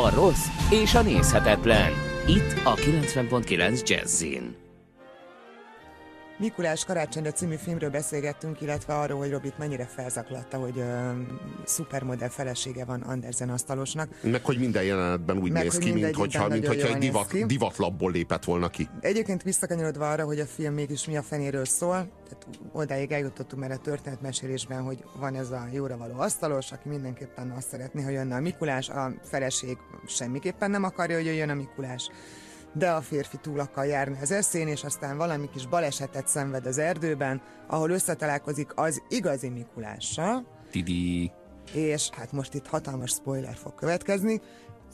[0.00, 1.92] a rossz és a nézhetetlen.
[2.26, 4.61] Itt a 90.9 Jazzin.
[6.42, 11.10] Mikulás karácsonyra című filmről beszélgettünk, illetve arról, hogy Robit mennyire felzaklatta, hogy ö,
[11.64, 14.08] szupermodell felesége van Andersen asztalosnak.
[14.22, 17.44] Meg hogy minden jelenetben úgy Meg, néz ki, mint hogyha, mint hogyha egy divat, ki.
[17.44, 18.88] divatlapból lépett volna ki.
[19.00, 23.70] Egyébként visszakanyarodva arra, hogy a film mégis mi a fenéről szól, tehát odáig eljutottunk már
[23.70, 28.34] a történetmesélésben, hogy van ez a jóra való asztalos, aki mindenképpen azt szeretné, hogy jönne
[28.34, 29.76] a Mikulás, a feleség
[30.06, 32.10] semmiképpen nem akarja, hogy jöjjön a Mikulás.
[32.74, 36.78] De a férfi túl akar járni az eszén, és aztán valami kis balesetet szenved az
[36.78, 41.32] erdőben, ahol összetalálkozik az igazi Mikulással, Tidi.
[41.74, 44.40] és hát most itt hatalmas spoiler fog következni,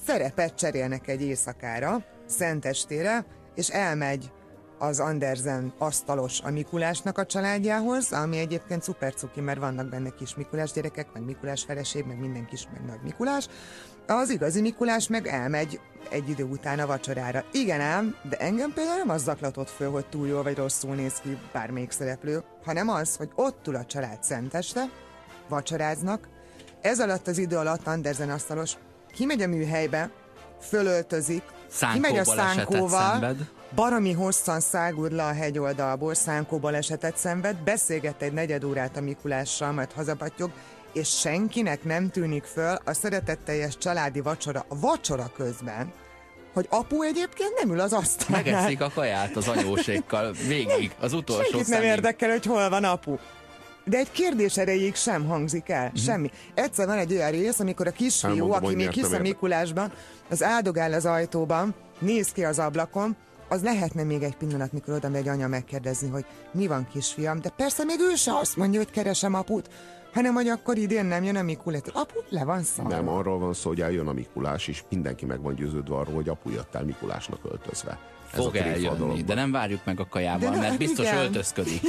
[0.07, 4.33] szerepet cserélnek egy éjszakára, szentestére, és elmegy
[4.79, 10.35] az Andersen asztalos a Mikulásnak a családjához, ami egyébként szuper cuki, mert vannak benne kis
[10.35, 13.49] Mikulás gyerekek, meg Mikulás feleség, meg minden kis, meg nagy Mikulás.
[14.11, 17.45] Az igazi Mikulás meg elmegy egy idő után a vacsorára.
[17.53, 21.15] Igen ám, de engem például nem az zaklatott föl, hogy túl jól vagy rosszul néz
[21.15, 24.85] ki bármelyik szereplő, hanem az, hogy ott ül a család szenteste,
[25.49, 26.29] vacsoráznak,
[26.81, 28.73] ez alatt az idő alatt Andersen asztalos
[29.13, 30.11] kimegy a műhelybe,
[30.61, 33.37] fölöltözik, Szánkó kimegy a szánkóval,
[33.75, 39.73] baromi hosszan száguld le a hegyoldalból, szánkó balesetet szenved, beszélget egy negyed órát a Mikulással,
[39.73, 40.51] majd hazapatyog,
[40.99, 45.93] és senkinek nem tűnik föl a szeretetteljes családi vacsora, a vacsora közben,
[46.53, 48.43] hogy apu egyébként nem ül az asztalnál.
[48.43, 53.17] Megeszik a kaját az anyósékkal végig, az utolsó Senkit nem érdekel, hogy hol van apu.
[53.85, 56.03] De egy kérdés erejéig sem hangzik el, uh-huh.
[56.03, 56.31] semmi.
[56.55, 59.19] Egyszer van egy olyan rész, amikor a kisfiú, Elmondom, aki még hisz a.
[59.19, 59.93] Mikulásban,
[60.31, 63.17] az áldogál az ajtóban, néz ki az ablakon,
[63.49, 67.49] az lehetne még egy pillanat, mikor oda megy anya megkérdezni, hogy mi van kisfiam, de
[67.49, 69.69] persze még ő se azt mondja, hogy keresem aput,
[70.13, 71.81] hanem hogy akkor idén nem jön a Mikulás.
[71.93, 72.91] Apu, le van szarva.
[72.91, 76.29] Nem, arról van szó, hogy eljön a Mikulás, és mindenki meg van győződve arról, hogy
[76.29, 77.99] apu jött el Mikulásnak öltözve.
[78.33, 81.19] Ez Fog eljönni, de nem várjuk meg a kajával, De mert biztos igen.
[81.19, 81.81] öltözködik.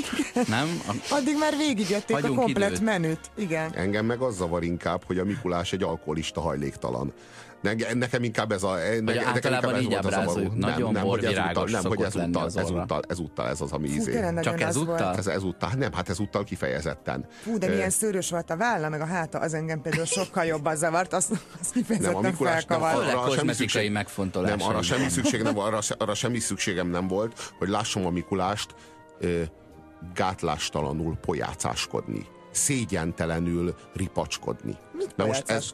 [0.47, 0.81] Nem?
[0.87, 2.81] A, Addig már végigjötték a komplet időt.
[2.83, 3.19] menüt.
[3.37, 3.71] Igen.
[3.75, 7.13] Engem meg az zavar inkább, hogy a Mikulás egy alkoholista hajléktalan.
[7.61, 8.73] Ne- Nekem inkább ez a...
[8.75, 10.19] Ne, nekem általában inkább ez így volt a zavaró.
[10.19, 10.57] ábrázoljuk.
[10.57, 12.65] Nem, Nagyon nem, hogy ezúttal, nem, hogy ezúttal, az orra.
[12.65, 14.25] ezúttal, ezúttal ez az, ami Fú, izé.
[14.41, 15.15] Csak ezúttal?
[15.15, 17.25] Ez ezúttal, nem, hát ezúttal kifejezetten.
[17.41, 20.75] Fú, de milyen szőrös volt a válla, meg a háta, az engem például sokkal jobban
[20.75, 22.97] zavart, azt, azt kifejezetten nem, felkavart.
[22.97, 24.57] Főleg arra semmi kozmetikai szükség, megfontolásai.
[24.57, 28.75] nem, arra semmi szükség nem, arra, arra semmi szükségem nem volt, hogy lássam a Mikulást
[29.19, 29.41] ö,
[30.13, 34.77] gátlástalanul pojácáskodni, szégyentelenül ripacskodni.
[34.93, 35.71] Mit Na most ez?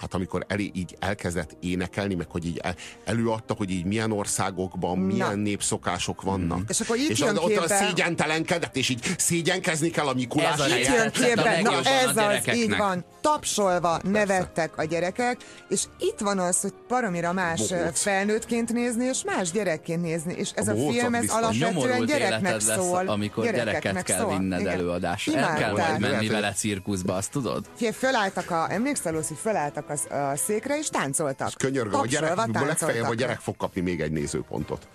[0.00, 4.98] Hát amikor elé, így elkezdett énekelni, meg hogy így el, előadta, hogy így milyen országokban,
[4.98, 6.60] milyen népszokások vannak.
[6.68, 10.08] És akkor itt és jön ott, ott a képbe- szégyentelenkedett, és így szégyenkezni kell a
[10.08, 10.60] Ez a Mikulás.
[10.72, 11.16] helyzet.
[11.16, 15.36] Itt jön a képbe, na a ez az, így van, tapsolva nevettek a gyerekek,
[15.68, 18.00] és itt van az, hogy baromira más Bohóc.
[18.00, 22.64] felnőttként nézni, és más gyerekként nézni, és ez A a, film, ez alapvetően gyereknek lesz,
[22.64, 23.08] szól.
[23.08, 24.38] amikor gyereket gyerekeknek kell szól.
[24.38, 25.38] vinned előadásra.
[25.38, 27.64] El kell majd menni vele cirkuszba, azt tudod?
[27.76, 31.52] Figyelj, fölálltak a, emlékszel, Lucy, fölálltak a, a székre, és táncoltak.
[31.56, 34.88] Könyörgöm, a gyerek, legfeljebb a gyerek fog kapni még egy nézőpontot.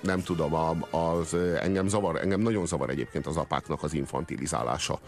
[0.00, 0.54] Nem tudom,
[0.90, 4.98] az, engem, zavar, engem nagyon zavar egyébként az apáknak az infantilizálása,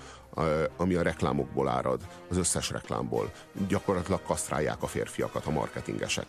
[0.77, 3.33] ami a reklámokból árad, az összes reklámból.
[3.69, 6.27] Gyakorlatilag kasztrálják a férfiakat a marketingesek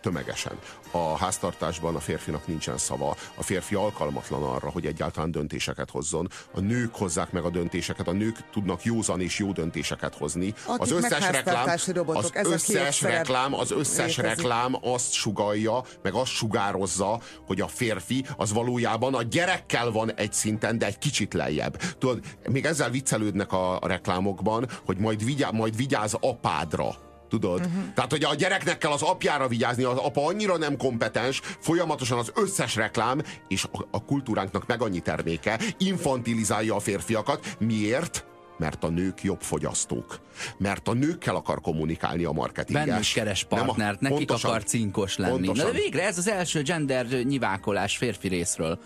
[0.00, 0.58] tömegesen.
[0.90, 6.28] A háztartásban a férfinak nincsen szava, a férfi alkalmatlan arra, hogy egyáltalán döntéseket hozzon.
[6.54, 10.54] A nők hozzák meg a döntéseket, a nők tudnak józan és jó döntéseket hozni.
[10.66, 14.36] Akik az összes reklám, robotok, az ez összes reklám, az összes létezik.
[14.36, 20.32] reklám azt sugalja, meg azt sugározza, hogy a férfi az valójában a gyerekkel van egy
[20.32, 21.76] szinten, de egy kicsit lejjebb.
[21.76, 27.10] Tudod, még ezzel viccelődnek a, a reklámokban, hogy majd, vigyá, majd vigyáz apádra.
[27.32, 27.60] Tudod?
[27.60, 27.82] Uh-huh.
[27.94, 32.32] Tehát, hogy a gyereknek kell az apjára vigyázni, az apa annyira nem kompetens, folyamatosan az
[32.34, 37.56] összes reklám, és a, a kultúránknak meg annyi terméke infantilizálja a férfiakat.
[37.58, 38.24] Miért?
[38.58, 40.20] Mert a nők jobb fogyasztók.
[40.56, 42.86] Mert a nőkkel akar kommunikálni a marketinges.
[42.86, 44.50] Bennük keres Nem a- partnert, nekik pontosan.
[44.50, 45.32] akar cinkos lenni.
[45.32, 45.66] Pontosan.
[45.66, 48.78] Na de végre ez az első gender nyivákolás férfi részről.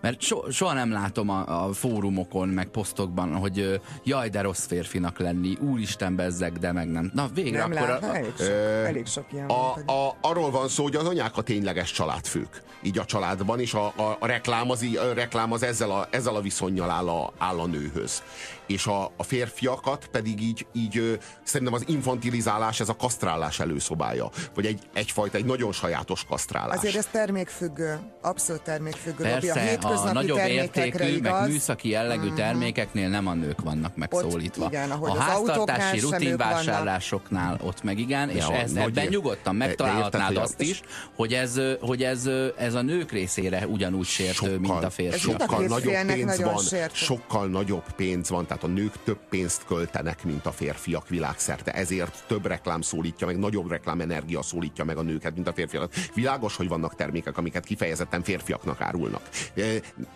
[0.00, 4.66] Mert so, soha nem látom a, a fórumokon, meg posztokban, hogy ö, jaj, de rossz
[4.66, 7.10] férfinak lenni, úristen bezzeg, de meg nem.
[7.14, 7.88] Na végre Nem akkor...
[7.88, 8.50] lát, A, elég sok,
[8.86, 9.48] elég sok ilyen.
[9.48, 12.62] A, a, arról van szó, hogy az anyák a tényleges családfők.
[12.82, 16.34] Így a családban, és a, a, a, reklám, az, a reklám az ezzel a, ezzel
[16.34, 18.22] a viszonyjal áll a, áll a nőhöz.
[18.66, 24.30] És a, a férfiakat pedig így, így ö, szerintem az infantilizálás, ez a kasztrálás előszobája.
[24.54, 26.76] Vagy egy, egyfajta, egy nagyon sajátos kasztrálás.
[26.76, 29.22] Azért ez termékfüggő, abszolút termékfüggő.
[29.22, 29.86] Persze, Robi.
[29.89, 31.48] A a nagyobb értékű, meg igaz.
[31.48, 34.66] műszaki jellegű termékeknél nem a nők vannak megszólítva.
[34.66, 39.64] igen, ahogy a háztartási rutinvásárlásoknál ott meg igen, és Ja, ez, ebben ér- nyugodtan de-
[39.64, 40.80] de megtalálhatnád érted, azt is,
[41.16, 46.06] hogy ez, hogy ez, ez a nők részére ugyanúgy sértő, mint a a sokkal nagyobb
[46.06, 46.94] pénz van, sértő.
[46.94, 51.72] sokkal nagyobb pénz van, tehát a nők több pénzt költenek, mint a férfiak világszerte.
[51.72, 55.94] Ezért több reklám szólítja meg, nagyobb reklámenergia szólítja meg a nőket, mint a férfiakat.
[56.14, 59.22] Világos, hogy vannak termékek, amiket kifejezetten férfiaknak árulnak.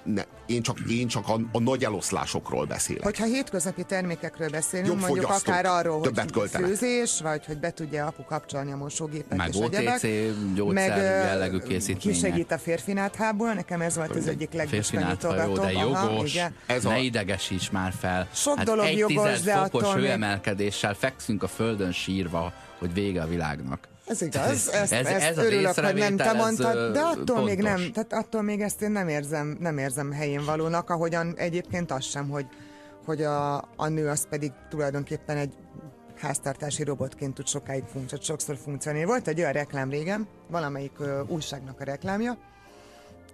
[0.05, 3.03] Ne, én csak, én csak a, a nagy eloszlásokról beszélek.
[3.03, 6.68] Hogyha hétköznapi termékekről beszélünk, Jobb mondjuk akár arról, többet hogy költenek.
[6.68, 10.00] főzés, vagy hogy be tudja apu kapcsolni a mosógépet Meg és OTC egyebek.
[10.55, 12.20] gyógyszer ö, jellegű készítmények.
[12.20, 15.57] Kisegít a férfináthából, nekem ez volt az egyik legbizonyítógatóbb.
[15.61, 16.35] de Aha, jogos.
[16.35, 16.55] igen.
[16.66, 18.29] Ez ne a- idegesíts már fel.
[18.35, 23.27] Sok hát dolog egy jogos, de fokos hőemelkedéssel fekszünk a földön sírva, hogy vége a
[23.27, 23.88] világnak.
[24.06, 27.00] Ez igaz, ezt, Ez- ez, ez ezt az örülök, hogy nem te ez, mondtad, de
[27.00, 27.80] attól még pontos.
[27.82, 32.04] nem, tehát attól még ezt én nem érzem, nem érzem helyén valónak, ahogyan egyébként az
[32.04, 32.46] sem, hogy,
[33.04, 35.54] hogy a, a nő az pedig tulajdonképpen egy
[36.20, 39.06] háztartási robotként tud sokáig funkció, sokszor funkcionálni.
[39.06, 42.38] Volt egy olyan reklám régen, valamelyik ö, újságnak a reklámja,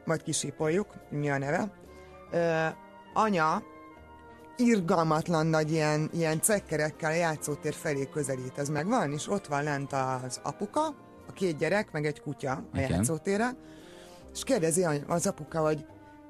[0.04, 1.70] majd kisípoljuk, mi a neve.
[2.30, 2.66] Ö,
[3.14, 3.62] anya
[4.60, 8.58] irgalmatlan nagy ilyen, ilyen cekkerekkel a játszótér felé közelít.
[8.58, 10.86] Ez megvan, és ott van lent az apuka,
[11.28, 12.90] a két gyerek, meg egy kutya a Igen.
[12.90, 13.56] játszótéren,
[14.32, 15.84] és kérdezi az apuka, hogy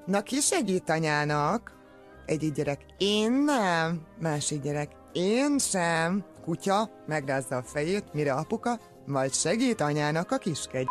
[0.06, 1.78] na ki segít anyának?
[2.26, 4.00] Egyik gyerek, én nem.
[4.20, 6.24] Másik gyerek, én sem.
[6.44, 10.86] Kutya megrázza a fejét, mire apuka, majd segít anyának a kiskegy.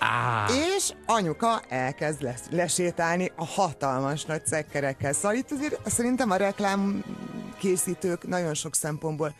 [0.00, 5.12] Á, És anyuka elkezd les, lesétálni a hatalmas nagy cekkerekkel.
[5.12, 7.04] Szóval itt azért szerintem a reklám
[7.58, 9.34] készítők nagyon sok szempontból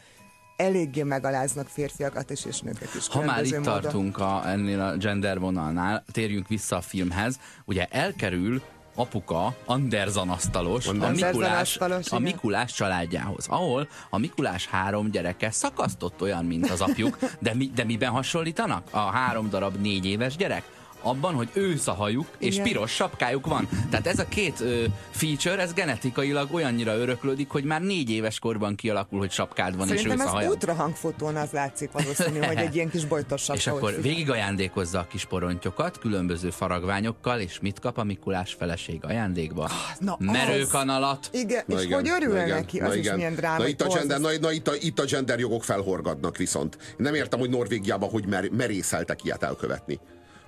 [0.56, 3.08] eléggé megaláznak férfiakat is és nőket is.
[3.08, 3.80] Ha már itt módon.
[3.80, 7.38] tartunk a, ennél a gender vonalnál, térjünk vissza a filmhez.
[7.64, 8.62] Ugye elkerül
[8.94, 12.18] apuka Anderson asztalos, a Anderson Mikulás, asztalos, a.
[12.18, 17.84] Mikulás családjához, ahol a Mikulás három gyereke szakasztott olyan, mint az apjuk, de, mi, de
[17.84, 18.88] miben hasonlítanak?
[18.90, 20.62] A három darab négy éves gyerek?
[21.02, 22.64] Abban, hogy ősz a hajuk, és Igen.
[22.66, 23.68] piros sapkájuk van.
[23.90, 28.74] Tehát ez a két ö, feature, ez genetikailag olyannyira öröklődik, hogy már négy éves korban
[28.74, 30.50] kialakul, hogy sapkád van, és Szerintem ősz a hajad.
[30.50, 34.02] ultrahangfotón az látszik valószínű, hogy egy ilyen kis bojtos sapka És akkor figyel.
[34.02, 39.62] végig ajándékozza a kis porontyokat különböző faragványokkal, és mit kap a Mikulás feleség ajándékba?
[39.64, 40.16] Ah, na.
[40.18, 41.28] Merőkanalat.
[41.32, 43.14] Igen, Na és igen, hogy örül na igen, neki, na az is igen.
[43.16, 43.58] milyen dráma.
[43.58, 46.78] Na itt, a gender, na, na itt, a, itt a gender jogok felhorgadnak viszont.
[46.96, 50.00] Nem értem, hogy Norvégiában hogy mer, merészeltek ilyet elkövetni.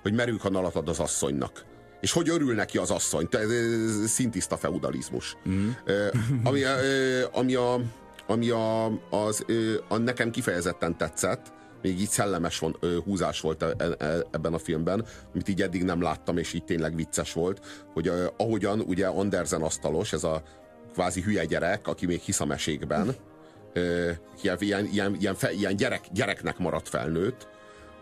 [0.03, 1.65] Hogy merőkanalat ad az asszonynak.
[2.01, 3.29] És hogy örül neki az asszony.
[3.29, 5.37] Te- Ez szintiszta feudalizmus.
[5.49, 5.69] Mm.
[6.45, 7.81] Ami, ö, ami, a,
[8.27, 13.62] ami a, az, ö, a nekem kifejezetten tetszett, még így szellemes von, ö, húzás volt
[13.62, 17.85] e, e, ebben a filmben, amit így eddig nem láttam, és így tényleg vicces volt,
[17.93, 20.43] hogy ö, ahogyan ugye Andersen asztalos, ez a
[20.93, 23.15] kvázi hülye gyerek, aki még hisz a mesékben,
[23.73, 24.11] ö,
[24.41, 27.49] ilyen, ilyen, ilyen, fe, ilyen gyerek, gyereknek maradt felnőtt,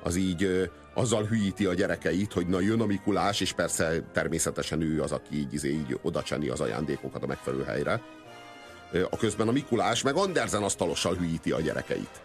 [0.02, 4.80] az így ö, azzal hülyíti a gyerekeit, hogy na jön a Mikulás, és persze természetesen
[4.80, 8.02] ő az, aki így, izé, így oda cseni az ajándékokat a megfelelő helyre.
[9.10, 12.20] A közben a Mikulás meg Andersen asztalossal hülyíti a gyerekeit.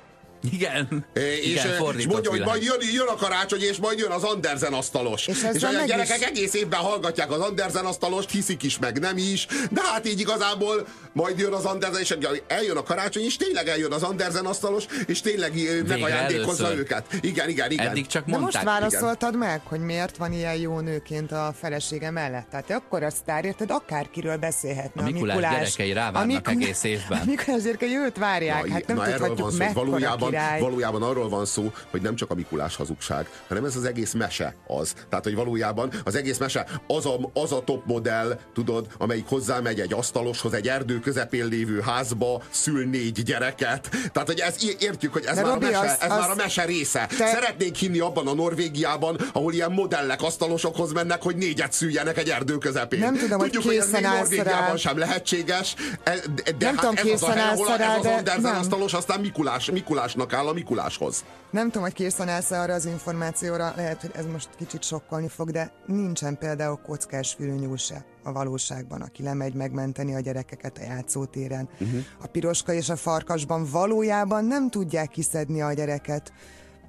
[0.52, 1.06] Igen.
[1.14, 4.24] É, és, Igen, és mondja, hogy majd jön, jön a karácsony, és majd jön az
[4.24, 5.28] Andersen asztalos.
[5.28, 9.18] És És, a gyerekek is- egész évben hallgatják az Andersen asztalost, hiszik is, meg nem
[9.18, 12.16] is, de hát így igazából majd jön az Andersen, és
[12.48, 15.54] eljön a karácsony, és tényleg eljön az Andersen asztalos, és tényleg
[15.88, 16.80] megajándékozza először.
[16.84, 17.06] őket.
[17.22, 17.88] Igen, igen, igen.
[17.88, 18.64] Eddig csak De most mondták.
[18.64, 22.48] válaszoltad meg, hogy miért van ilyen jó nőként a felesége mellett.
[22.50, 25.02] Tehát te akkor a sztár, érted, akárkiről beszélhetne.
[25.02, 27.20] A Mikulás gyerekei rávárnak egész évben.
[27.22, 30.60] A Mikulás gyerekei őt várják, hát nem na erről van tudhatjuk szó, valójában, király.
[30.60, 34.56] valójában arról van szó, hogy nem csak a Mikulás hazugság, hanem ez az egész mese
[34.68, 34.94] az.
[35.10, 39.80] Tehát, hogy valójában az egész mese az a, az a top modell, tudod, amelyik hozzámegy
[39.80, 43.90] egy asztaloshoz, egy erdő közepén lévő házba, szül négy gyereket.
[44.12, 46.30] Tehát, hogy ez, értjük, hogy ez, De már, Robi, a mese, az- ez az- már
[46.30, 47.06] a mese része.
[47.18, 52.30] Te- Szeretnénk hinni abban a Norvégiában, ahol ilyen modellek asztalosokhoz mennek, hogy négyet szüljenek egy
[52.30, 53.00] erdő közepén.
[53.00, 54.76] Nem tudom, hogy Tudjuk, hogy ez készen még állsz Norvégiában rá.
[54.76, 58.32] sem lehetséges, e- de, Nem hát tudom, ez az a hely, ahol ez az de
[58.32, 59.70] Andersen asztalos, aztán Mikulás,
[60.16, 61.26] Mikulásnak áll a Mikuláshoz.
[61.52, 65.52] Nem tudom, hogy készen állsz arra az információra, lehet, hogy ez most kicsit sokkolni fog,
[65.52, 71.70] de nincsen például kockás fülnyúl se a valóságban, aki lemegy megmenteni a gyerekeket a játszótéren.
[71.80, 72.00] Uh-huh.
[72.22, 76.34] A piroska és a farkasban valójában nem tudják kiszedni a gyereket,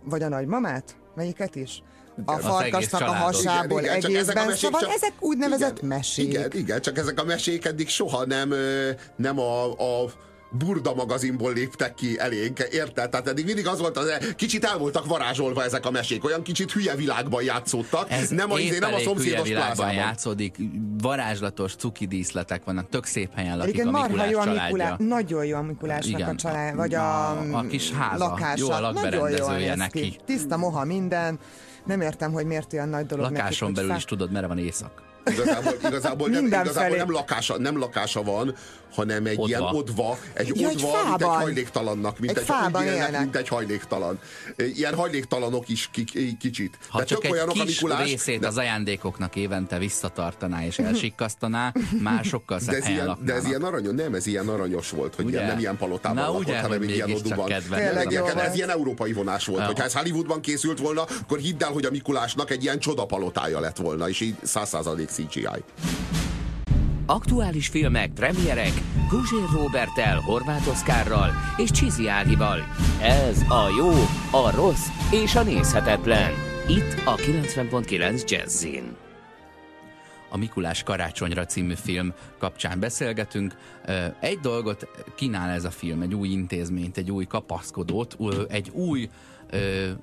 [0.05, 0.97] vagy a nagymamát?
[1.15, 1.83] Melyiket is?
[2.25, 5.77] A farkasnak a hasából Igen, igen, csak ezek a egészben, mesék szóval csak- ezek úgynevezett
[5.77, 6.27] igen, mesék.
[6.27, 8.55] Igen, igen, csak ezek a mesék eddig soha nem,
[9.17, 10.11] nem a, a
[10.51, 13.11] Burda magazinból léptek ki elénk, érted?
[13.11, 16.73] Tehát eddig mindig az volt, az, kicsit el voltak varázsolva ezek a mesék, olyan kicsit
[16.73, 19.93] hülye világban játszódtak, Ez nem a, izé, nem a szomszédos plázában.
[19.95, 20.57] játszódik,
[21.03, 24.45] varázslatos cuki díszletek vannak, tök szép helyen lakik Igen, a marha Mikulás jó a.
[24.63, 28.65] Mikulás, nagyon jó a Mikulásnak Igen, a család, vagy a, a- a kis háza, lakása.
[28.65, 30.01] jó a lakberendezője neki.
[30.01, 30.17] Ki.
[30.25, 31.39] Tiszta moha minden.
[31.87, 34.59] Nem értem, hogy miért olyan nagy dolog Lakáson nekik, belül fá- is tudod, merre van
[34.59, 35.05] éjszak.
[35.31, 38.55] Igazából, igazából, nem, igazából nem, lakása, nem lakása van,
[38.95, 39.47] hanem egy Odva.
[39.47, 43.37] ilyen odva, egy Ja, egy odva, mint egy hajléktalannak, mint Egy egy, fában élnek, mint
[43.37, 44.19] egy hajléktalan.
[44.57, 46.79] Ilyen hajléktalanok is ki, ki, kicsit.
[46.89, 50.79] Ha De csak egy olyanok a kis Mikulás, részét de, az ajándékoknak évente visszatartaná és
[50.79, 51.73] elsikkasztaná,
[52.03, 54.91] már sokkal de szebb ez, helyen ilyen, de ez ilyen aranyos, nem, ez ilyen aranyos
[54.91, 55.37] volt, hogy Ugye?
[55.37, 57.51] ilyen, nem ilyen palotában Na, lakott, ugye, hanem hogy egy ilyen oduban.
[57.51, 57.65] Ez,
[58.11, 59.67] ilyen, ez európai vonás volt.
[59.67, 63.77] Hogyha ez Hollywoodban készült volna, akkor hidd el, hogy a Mikulásnak egy ilyen csodapalotája lett
[63.77, 65.47] volna, és így 100% CGI.
[67.09, 68.73] Aktuális filmek, premierek,
[69.11, 72.59] Guzsér Robertel, Horváth Oszkárral és Csizi Ágival.
[73.03, 73.91] Ez a jó,
[74.41, 76.33] a rossz és a nézhetetlen.
[76.69, 78.97] Itt a 90.9 Jazzin.
[80.31, 83.55] a Mikulás karácsonyra című film kapcsán beszélgetünk.
[84.21, 88.17] Egy dolgot kínál ez a film, egy új intézményt, egy új kapaszkodót,
[88.49, 89.09] egy új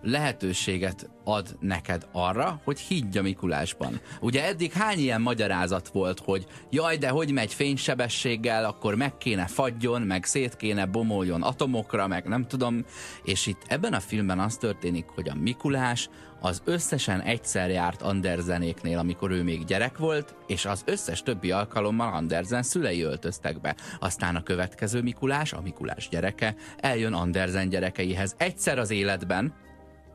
[0.01, 3.99] lehetőséget ad neked arra, hogy higgy a Mikulásban.
[4.19, 9.45] Ugye eddig hány ilyen magyarázat volt, hogy jaj, de hogy megy fénysebességgel, akkor meg kéne
[9.45, 12.85] fagyjon, meg szét kéne bomoljon atomokra, meg nem tudom.
[13.23, 16.09] És itt ebben a filmben az történik, hogy a Mikulás
[16.43, 22.13] az összesen egyszer járt Andersenéknél, amikor ő még gyerek volt, és az összes többi alkalommal
[22.13, 23.75] Andersen szülei öltöztek be.
[23.99, 29.53] Aztán a következő Mikulás, a Mikulás gyereke, eljön Andersen gyerekeihez egyszer az életben,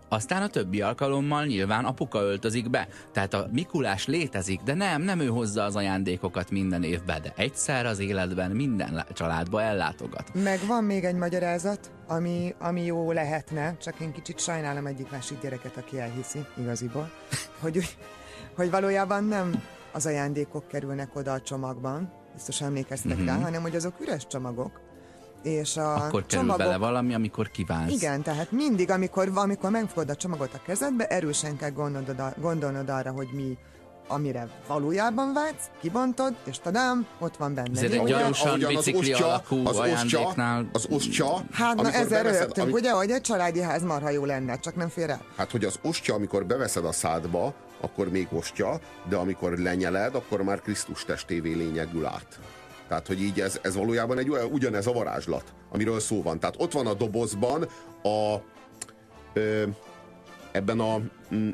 [0.08, 2.88] aztán a többi alkalommal nyilván apuka öltözik be.
[3.12, 7.86] Tehát a Mikulás létezik, de nem, nem ő hozza az ajándékokat minden évben, de egyszer
[7.86, 10.30] az életben minden lá- családba ellátogat.
[10.42, 15.40] Meg van még egy magyarázat, ami, ami jó lehetne, csak én kicsit sajnálom egyik másik
[15.40, 17.10] gyereket, aki elhiszi, igaziból,
[17.62, 17.96] hogy,
[18.56, 23.26] hogy valójában nem az ajándékok kerülnek oda a csomagban, biztos emlékeztek mm-hmm.
[23.26, 24.80] rá, hanem hogy azok üres csomagok,
[25.42, 25.94] és a.
[25.94, 26.56] Akkor kerül csomagok...
[26.56, 27.92] bele valami, amikor kívánsz.
[27.92, 32.88] Igen, tehát mindig, amikor, amikor megfogod a csomagot a kezedbe, erősen kell gondolnod, a- gondolnod
[32.88, 33.56] arra, hogy mi
[34.10, 37.70] amire valójában vágysz, kibontod, és tadám, ott van benne.
[37.72, 42.26] Ezért egy gyanúsan ahogyan az bicikli osztya- alakú az ajándéknál- az osztya, Hát na ezzel
[42.60, 45.20] ami- ugye, hogy egy családi ház marha jó lenne, csak nem fér el.
[45.36, 50.42] Hát, hogy az ostya, amikor beveszed a szádba, akkor még ostya, de amikor lenyeled, akkor
[50.42, 52.38] már Krisztus testévé lényegül át.
[52.88, 56.38] Tehát, hogy így ez, ez valójában egy ugyanez a varázslat, amiről szó van.
[56.40, 57.62] Tehát ott van a dobozban
[58.02, 58.36] a
[59.32, 59.62] ö,
[60.52, 61.00] ebben a
[61.34, 61.48] mm,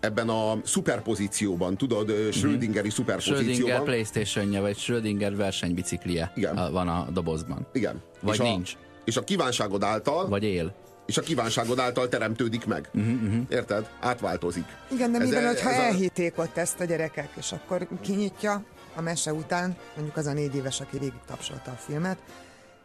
[0.00, 3.84] ebben a szuperpozícióban, tudod, ö, Schrödingeri Schrödinger szuperpozícióban.
[3.84, 6.56] Playstation-je, vagy Schrödinger versenybiciklie Igen.
[6.56, 7.66] a- van a dobozban.
[7.72, 8.02] Igen.
[8.20, 8.72] Vagy és a, nincs.
[9.04, 10.74] És a kívánságod által, Vagy él.
[11.06, 12.88] és a kívánságod által teremtődik meg.
[12.94, 13.42] Uh-huh, uh-huh.
[13.50, 13.90] Érted?
[14.00, 14.64] Átváltozik.
[14.92, 18.64] Igen, de Ez- mivel, hogyha ez a- elhitték ott ezt a gyerekek, és akkor kinyitja
[18.94, 22.18] a mese után, mondjuk az a négy éves, aki végig tapsolta a filmet,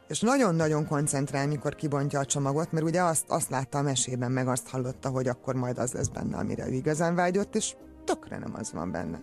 [0.08, 4.47] és nagyon-nagyon koncentrál, mikor kibontja a csomagot, mert ugye azt, azt látta a mesében, meg
[4.47, 8.53] azt hallotta, hogy akkor majd az lesz benne, amire ő igazán vágyott, és tökre nem
[8.60, 9.20] az van benne.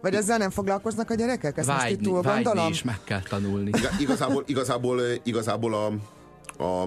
[0.00, 1.56] Vagy ezzel nem foglalkoznak a gyerekek?
[1.58, 2.70] Ezt most itt Vágyni, túl vágyni gondolom?
[2.70, 3.68] is meg kell tanulni.
[3.68, 5.86] Iga- Igazából, igazából, igazából a,
[6.62, 6.82] a,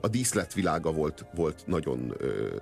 [0.00, 2.14] a díszletvilága volt, volt nagyon,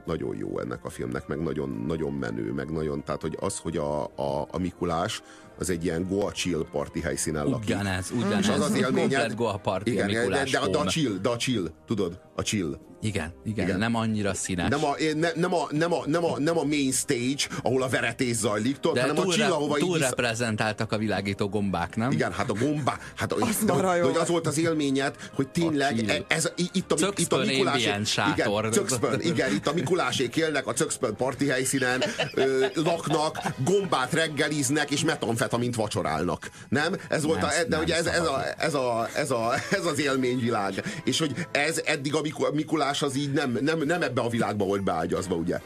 [0.04, 3.76] nagyon jó ennek a filmnek, meg nagyon, nagyon menő, meg nagyon, tehát hogy az, hogy
[3.76, 5.22] a, a, a Mikulás
[5.59, 7.64] az egy ilyen Goa chill party helyszínen lakik.
[7.64, 8.38] Ugyanez, ugyanez.
[8.38, 9.11] És az az élményed...
[9.11, 12.42] Komplet Goa party igen, a de, de, de, a chill, de a chill, tudod, a
[12.42, 12.78] chill.
[13.00, 13.78] Igen, igen, Igen.
[13.78, 14.68] nem annyira színes.
[14.68, 17.88] Nem a, ne, nem, a, nem, a, nem, a, nem a main stage, ahol a
[17.88, 21.96] veretés zajlik, tudod, de hanem a chill, ahova így túl vissza- reprezentáltak a világító gombák,
[21.96, 22.11] nem?
[22.11, 24.46] Igen, hát a gomba, hát a, de, de, hogy az volt.
[24.46, 27.74] az élményed, hogy tényleg ez, itt a, itt a Cökszpön Mikulás...
[27.74, 28.64] ambient sátor.
[28.64, 32.02] Igen, Cökszpön, igen, itt a Mikulásék élnek a Cökszpön parti helyszínen,
[32.34, 35.04] ö, laknak, gombát reggeliznek, és
[35.49, 36.51] metamfetamint vacsorálnak.
[36.68, 36.96] Nem?
[37.09, 39.84] Ez volt Nem, a, de nem ugye ez, ez, a, ez, a, ez, a, ez
[39.84, 40.82] az élményvilág.
[41.05, 44.64] És hogy ez eddig a Miku- Mikulás az így nem, nem, nem ebbe a világba
[44.64, 45.61] volt beágyazva, ugye?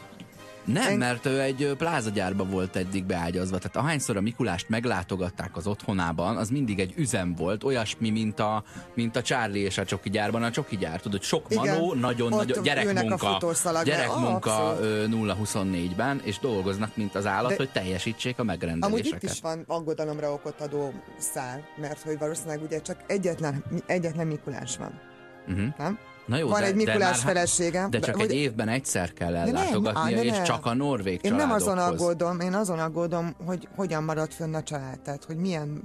[0.65, 3.57] Nem, mert ő egy plázagyárba volt eddig beágyazva.
[3.57, 8.63] Tehát ahányszor a Mikulást meglátogatták az otthonában, az mindig egy üzem volt, olyasmi, mint a,
[8.93, 10.43] mint a Charlie és a csoki gyárban.
[10.43, 14.81] A csoki gyár, tudod, sok manó, nagyon ott nagy ülnek a gyerekmunka, gyerekmunka Ah, abszolút.
[14.81, 19.23] ö, 0-24-ben, és dolgoznak, mint az állat, De- hogy teljesítsék a Amúgy megrendeléseket.
[19.23, 24.77] itt is van aggodalomra okot adó szál, mert hogy valószínűleg ugye csak egyetlen, egyetlen Mikulás
[24.77, 24.99] van.
[25.47, 25.67] Uh-huh.
[25.77, 25.99] Nem?
[26.25, 27.87] Na jó, van de, egy de Mikulás már- felesége.
[27.89, 30.43] De csak vagy- egy évben egyszer kell De nem, ellátogatnia, á, de és nem.
[30.43, 34.63] csak a norvég Én nem azon aggódom, én azon aggódom, hogy hogyan marad fönn a
[34.63, 35.81] család, tehát hogy milyen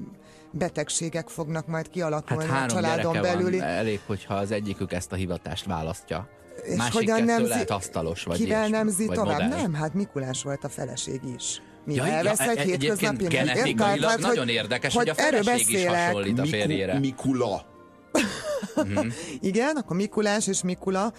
[0.51, 3.59] betegségek fognak majd Hát kialakulni a három családon gyereke belüli.
[3.59, 6.29] van, elég, hogyha az egyikük ezt a hivatást választja.
[6.65, 9.41] És Másik hogyan kettő nemzi- lehet asztalos, vagy Kivel ilyesmi, nemzi vagy tovább?
[9.43, 9.59] modell.
[9.61, 11.63] Nem, hát Mikulás volt a feleség is.
[11.85, 13.45] Mi Ja, elvesz e- egy egyébként hétköznapi munkát?
[13.45, 14.01] genetikailag?
[14.01, 16.99] Tehát, nagyon érdekes, hogy a feleség is hasonlít a férjére.
[16.99, 17.77] Mikula.
[19.41, 21.13] Igen, akkor Mikulás és Mikula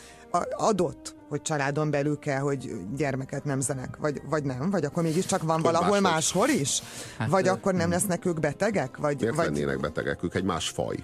[0.58, 5.56] adott, hogy családon belül kell, hogy gyermeket nemzenek, vagy, vagy nem, vagy akkor mégiscsak van
[5.56, 6.42] Hogy valahol máshogy.
[6.42, 6.82] máshol is?
[7.18, 8.98] Hát, vagy akkor nem lesznek ők betegek?
[8.98, 10.24] Vagy, Miért vagy lennének betegek?
[10.24, 10.96] Ők egy más faj.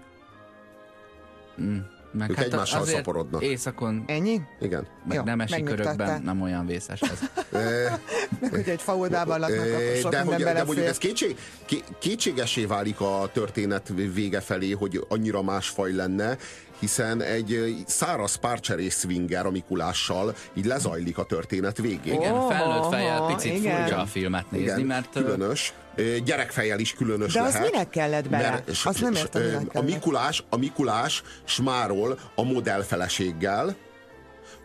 [2.18, 3.44] Meg Ők egymással azért szaporodnak.
[3.44, 4.42] Éjszakon, ennyi?
[4.62, 4.88] Igen.
[5.08, 7.20] meg Jó, nemesi körökben nem olyan vészes ez.
[8.42, 11.84] Meg hogy egy faodában laknak, akkor sok de, minden hogy, de mondjuk ez kétség, ké,
[12.00, 16.38] kétségesé válik a történet vége felé, hogy annyira más faj lenne,
[16.80, 22.14] hiszen egy száraz párcserés swinger a Mikulással így lezajlik a történet végén.
[22.14, 23.78] Igen, felnőtt fejjel picit igen.
[23.82, 25.74] furcsa a filmet nézni, Igen, mert különös.
[26.24, 27.72] Gyerekfejjel is különös De az lehet.
[27.72, 28.50] minek kellett bele?
[28.50, 29.82] Mert s- Azt nem értem, minek a.
[29.82, 33.76] Mikulás, a Mikulás smárol a modellfeleséggel,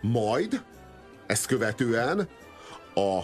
[0.00, 0.62] majd
[1.26, 2.28] ezt követően
[2.94, 3.20] a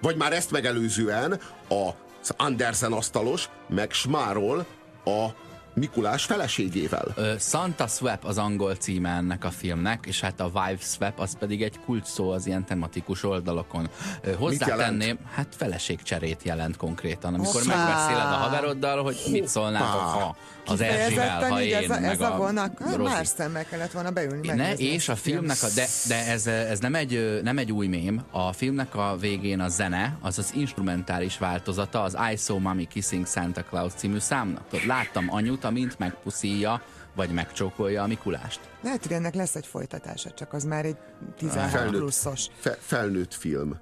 [0.00, 4.66] vagy már ezt megelőzően az Andersen asztalos meg smárol
[5.04, 5.26] a
[5.74, 7.06] Mikulás feleségével.
[7.14, 11.38] Ö, Santa Swap az angol címe ennek a filmnek, és hát a Wife Swap az
[11.38, 13.88] pedig egy kult szó az ilyen tematikus oldalokon.
[14.22, 17.76] Ö, Hozzátenném, hát feleségcserét jelent konkrétan, amikor Hoppá!
[17.76, 20.36] megbeszéled a haveroddal, hogy mit szólnál, ha
[20.66, 24.10] az Erzsivel, ha én, ez a, meg ez a a vonak, hát szemmel kellett volna
[24.10, 24.48] beülni.
[24.48, 28.22] Ne, és a filmnek, a, de, de ez, ez nem, egy, nem egy új mém,
[28.30, 33.26] a filmnek a végén a zene, az az instrumentális változata, az I Saw Mommy Kissing
[33.26, 34.68] Santa Claus című számnak.
[34.68, 36.82] Tudod, láttam anyut, amint megpuszíja,
[37.14, 38.60] vagy megcsókolja a Mikulást.
[38.82, 40.96] Lehet, hogy ennek lesz egy folytatása, csak az már egy
[41.38, 42.00] 16 Felnőtt.
[42.00, 42.46] pluszos.
[42.58, 43.80] Fe, felnőtt film.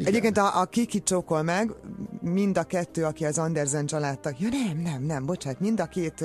[0.00, 0.12] Igen.
[0.12, 1.72] Egyébként a, a Kiki csókol meg,
[2.20, 4.34] mind a kettő, aki az Andersen családtag.
[4.38, 6.24] Ja nem, nem, nem, bocsánat, mind a két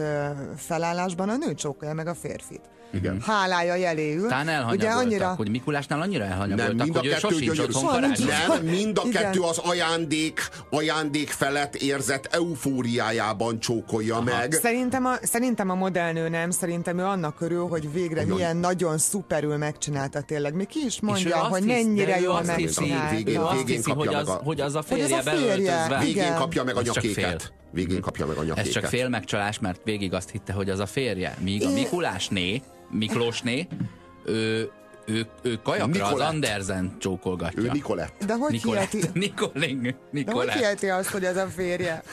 [0.55, 2.69] felállásban a nő csókolja meg a férfit.
[2.95, 3.21] Igen.
[3.25, 4.27] Hálája jeléül.
[4.27, 5.33] Talán elhanyagoltak, Ugye annyira...
[5.37, 8.27] hogy Mikulásnál annyira elhanyagoltak, Nem, mind a hogy ő kettő sosincs otthon karácsony.
[8.47, 9.21] Nem, mind a Igen.
[9.21, 14.51] kettő az ajándék, ajándék felett érzett eufóriájában csókolja meg.
[14.53, 18.35] Szerintem a, szerintem a modellnő nem, szerintem ő annak örül, hogy végre Nagyon.
[18.35, 20.53] milyen nagyon szuperül megcsinálta tényleg.
[20.55, 23.15] Mi ki is mondja, hogy hisz- mennyire jól megcsinálta.
[23.15, 25.35] végén- végén hiszi, hogy kapja az, meg a- hogy az a Hogy az férje a
[25.35, 25.97] férje.
[25.99, 27.53] Végén kapja meg a nyakéket.
[27.71, 28.65] Végén kapja meg a nyakéket.
[28.65, 31.37] Ez csak fél megcsalás, mert végig azt hitte, hogy az a férje.
[31.39, 33.67] Míg a Mikulásné, Miklósné,
[34.25, 34.71] ő,
[35.05, 36.27] ő, ő kajakra az Nikolett.
[36.27, 37.61] Andersen csókolgatja.
[37.61, 38.25] Ő Nikolett.
[38.25, 38.91] De hogy Nikolett.
[38.91, 39.09] hiheti?
[39.19, 39.95] Nikoling.
[40.11, 42.03] De hogy hiheti azt, hogy ez a férje?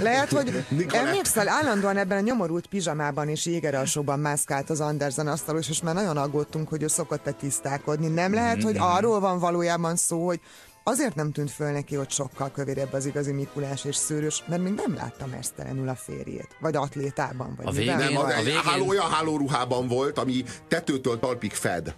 [0.00, 1.06] Lehet, hogy Nikolett.
[1.06, 6.16] emlékszel, állandóan ebben a nyomorult pizsamában és jégeralsóban mászkált az Andersen asztalos, és már nagyon
[6.16, 8.06] aggódtunk, hogy ő szokott-e tisztálkodni.
[8.06, 10.40] Nem lehet, hogy arról van valójában szó, hogy
[10.84, 14.72] azért nem tűnt föl neki, hogy sokkal kövérebb az igazi Mikulás és szőrös, mert még
[14.72, 16.56] nem láttam mesztelenül a férjét.
[16.60, 20.44] Vagy atlétában, vagy A végén- Nem, az a egy végén- háló, olyan hálóruhában volt, ami
[20.68, 21.94] tetőtől talpig fed.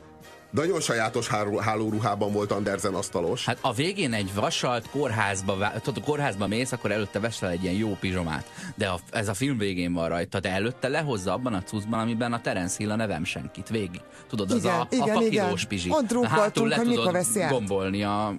[0.50, 3.44] Nagyon sajátos háló, hálóruhában volt Andersen asztalos.
[3.46, 7.74] Hát a végén egy vasalt kórházba, tudod, a kórházba mész, akkor előtte veszel egy ilyen
[7.74, 8.50] jó pizsomát.
[8.76, 12.32] De a, ez a film végén van rajta, de előtte lehozza abban a cuccban, amiben
[12.32, 14.00] a Terence Hill a nevem senkit végig.
[14.28, 15.68] Tudod, az Igen, a, igen, a pakilós igen.
[15.68, 15.90] pizsi.
[15.90, 18.34] Ott Hátul le tudod veszi gombolni a,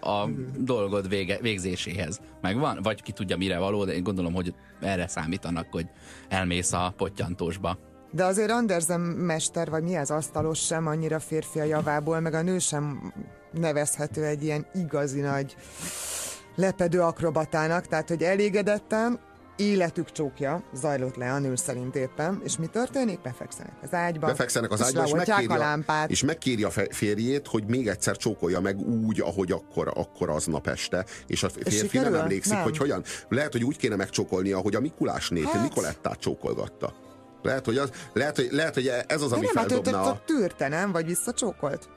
[0.00, 0.28] a
[0.58, 2.20] dolgod vége, végzéséhez.
[2.40, 2.78] Megvan?
[2.82, 5.86] Vagy ki tudja mire való, de én gondolom, hogy erre számítanak, hogy
[6.28, 7.78] elmész a pottyantósba.
[8.10, 12.42] De azért Andersen mester, vagy mi az asztalos sem annyira férfi a javából, meg a
[12.42, 13.12] nő sem
[13.52, 15.56] nevezhető egy ilyen igazi nagy
[16.54, 19.20] lepedő akrobatának, tehát hogy elégedetten
[19.56, 23.20] életük csókja zajlott le a nő szerint éppen, és mi történik?
[23.20, 26.10] Befekszenek az ágyba, Befekszenek az ágyba, és leoltják megkéri, a lámpát.
[26.10, 31.04] és megkéri a férjét, hogy még egyszer csókolja meg úgy, ahogy akkor, akkor aznap este.
[31.26, 32.16] És a férfi nem sikerül?
[32.16, 32.62] emlékszik, Nem.
[32.62, 33.02] hogy hogyan.
[33.28, 35.52] Lehet, hogy úgy kéne megcsókolnia, hogy a Mikulás nép, Hát.
[35.52, 35.62] hát.
[35.62, 36.94] Nikolettát csókolgatta.
[37.42, 40.10] Lehet, hogy, az, lehet, hogy, lehet, hogy ez az, De ami nem, hát feldobna a...
[40.10, 40.92] ott tűrte, nem?
[40.92, 41.88] Vagy visszacsókolt?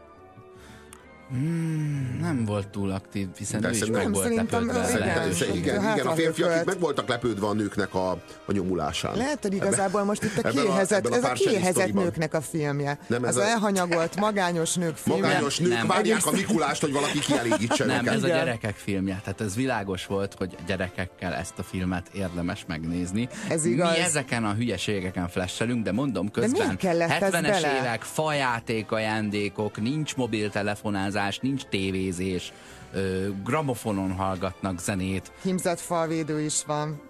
[2.21, 4.73] Nem volt túl aktív, hiszen Persze, ő is nem, meg volt lepődve.
[4.73, 7.53] ő- a igen, igen, igen, Hát igen, a van férfiak itt meg voltak lepődve a
[7.53, 8.09] nőknek a,
[8.45, 9.15] a nyomulásán.
[9.17, 11.35] Lehet, hogy igazából most itt a Ebben a- a ez a
[11.71, 12.03] sztoriban.
[12.03, 12.99] nőknek a filmje.
[13.07, 15.23] Nem, ez az a- elhanyagolt, magányos nők filmje.
[15.27, 15.87] Magányos nők nem.
[15.87, 18.13] várják a Mikulást, hogy valaki kielégítse Nem, őket.
[18.13, 19.19] ez a gyerekek filmje.
[19.23, 23.29] Tehát ez világos volt, hogy gyerekekkel ezt a filmet érdemes megnézni.
[23.49, 23.91] Ez igaz.
[23.91, 27.77] Mi ezeken a hülyeségeken flashelünk, de mondom közben ez 70-es bele?
[27.79, 32.53] évek, fajáték ajándékok, nincs mobiltelefonázás, nincs tévézés,
[32.93, 35.31] ö, gramofonon hallgatnak zenét.
[35.41, 37.01] Himzett falvédő is van.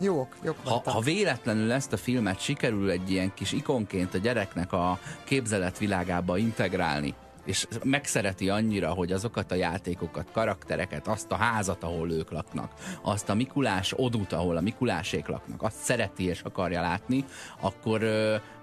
[0.00, 4.72] Jók, jók Ha, ha véletlenül ezt a filmet sikerül egy ilyen kis ikonként a gyereknek
[4.72, 7.14] a képzeletvilágába integrálni,
[7.48, 13.28] és megszereti annyira, hogy azokat a játékokat, karaktereket, azt a házat, ahol ők laknak, azt
[13.28, 17.24] a Mikulás odút, ahol a Mikulásék laknak, azt szereti és akarja látni,
[17.60, 18.02] akkor,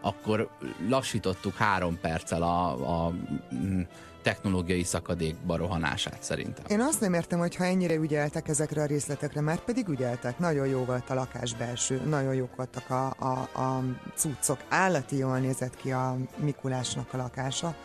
[0.01, 0.49] akkor
[0.89, 2.67] lassítottuk három perccel a,
[3.05, 3.13] a
[3.55, 3.81] mm,
[4.25, 6.65] technológiai szakadékba rohanását szerintem.
[6.67, 10.39] Én azt nem értem, hogy ha ennyire ügyeltek ezekre a részletekre, mert pedig ügyeltek.
[10.39, 13.83] Nagyon jó volt a lakás belső, nagyon jók voltak a, a, a
[14.15, 14.57] cuccok.
[14.69, 17.75] Állati jól nézett ki a Mikulásnak a lakása.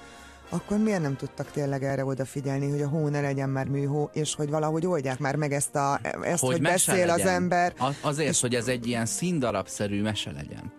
[0.49, 4.35] Akkor miért nem tudtak tényleg erre odafigyelni, hogy a hó ne legyen már műhó, és
[4.35, 7.35] hogy valahogy oldják már meg ezt, a, ezt hogy, hogy beszél az legyen.
[7.35, 7.75] ember.
[7.79, 10.73] A- Azért, hogy ez egy ilyen színdarabszerű mese legyen.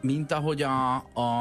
[0.00, 0.96] Mint ahogy a,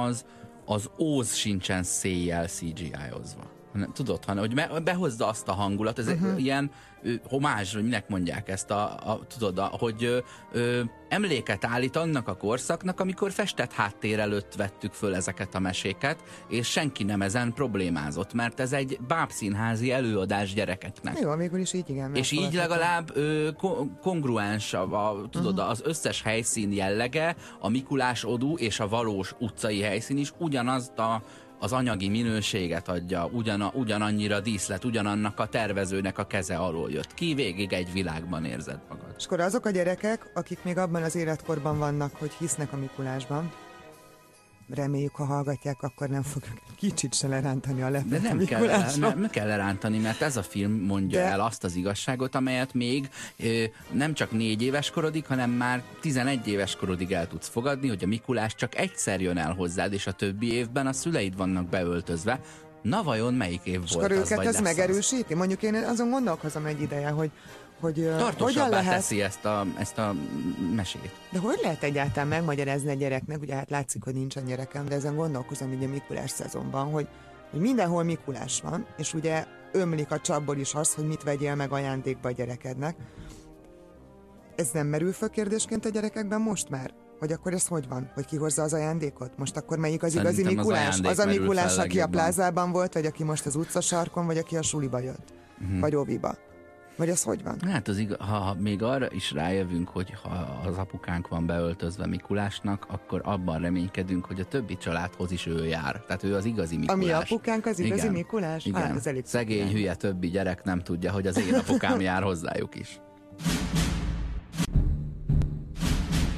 [0.06, 0.26] az,
[0.66, 3.50] az Óz sincsen széjjel CGI-ozva.
[3.76, 6.42] Hanem, tudod, hanem, hogy behozza azt a hangulat, ez uh-huh.
[6.42, 6.72] ilyen
[7.04, 10.18] ö, homázs, hogy minek mondják ezt, a, a, tudod, a, hogy ö,
[10.52, 16.24] ö, emléket állít annak a korszaknak, amikor festett háttér előtt vettük föl ezeket a meséket,
[16.50, 21.20] és senki nem ezen problémázott, mert ez egy bábszínházi előadás gyerekeknek.
[21.20, 22.16] Jó, végül is így igen.
[22.16, 28.26] És így legalább ö, ko- kongruens a, a, tudod, az összes helyszín jellege, a Mikulás
[28.26, 31.24] odú és a valós utcai helyszín is ugyanazt a,
[31.66, 37.34] az anyagi minőséget adja, ugyana, ugyanannyira díszlet, ugyanannak a tervezőnek a keze alól jött ki,
[37.34, 39.14] végig egy világban érzed magad.
[39.18, 43.52] És akkor azok a gyerekek, akik még abban az életkorban vannak, hogy hisznek a Mikulásban,
[44.70, 48.66] reméljük, ha hallgatják, akkor nem fogjuk kicsit se lerántani a De lepet a nem kell,
[48.98, 53.10] nem, kell lerántani, mert ez a film mondja De- el azt az igazságot, amelyet még
[53.38, 58.04] ö, nem csak négy éves korodig, hanem már 11 éves korodig el tudsz fogadni, hogy
[58.04, 62.40] a Mikulás csak egyszer jön el hozzád, és a többi évben a szüleid vannak beöltözve.
[62.82, 64.62] Na vajon melyik év És volt akkor az, őket ez lesz az?
[64.62, 65.34] megerősíti?
[65.34, 67.32] Mondjuk én azon gondolkozom egy ideje, hogy,
[67.80, 68.10] hogy
[68.40, 70.16] hogyan lehet, teszi ezt a, ezt a
[70.76, 71.12] mesét.
[71.32, 75.16] de hogy lehet egyáltalán megmagyarázni a gyereknek, ugye hát látszik, hogy nincsen gyerekem, de ezen
[75.16, 77.08] gondolkozom így a Mikulás szezonban, hogy,
[77.52, 81.72] hogy mindenhol Mikulás van, és ugye ömlik a csapból is az, hogy mit vegyél meg
[81.72, 82.96] ajándékba a gyerekednek.
[84.56, 86.94] Ez nem merül föl kérdésként a gyerekekben most már?
[87.20, 88.12] Hogy akkor ez hogy van?
[88.14, 89.38] Hogy ki hozza az ajándékot?
[89.38, 90.88] Most akkor melyik az igazi Szerintem az Mikulás?
[90.88, 94.58] ajándék Az a Mikulás, aki a plázában volt, vagy aki most az utcasarkon, vagy aki
[94.58, 95.34] a suliba jött?
[95.58, 95.80] Mhm.
[95.80, 96.36] Vagy óviba?
[96.98, 97.58] Vagy az hogy van?
[97.72, 102.08] Hát az igaz, ha, ha még arra is rájövünk, hogy ha az apukánk van beöltözve
[102.08, 106.02] Mikulásnak, akkor abban reménykedünk, hogy a többi családhoz is ő jár.
[106.08, 107.30] Tehát ő az igazi A Mikulás.
[107.30, 108.14] mi apukánk az igazi Igen.
[108.14, 108.66] Mikulás?
[108.66, 108.82] Igen.
[108.82, 109.72] Hát, ez elég Szegény, igen.
[109.72, 113.00] hülye többi gyerek nem tudja, hogy az én apukám jár hozzájuk is.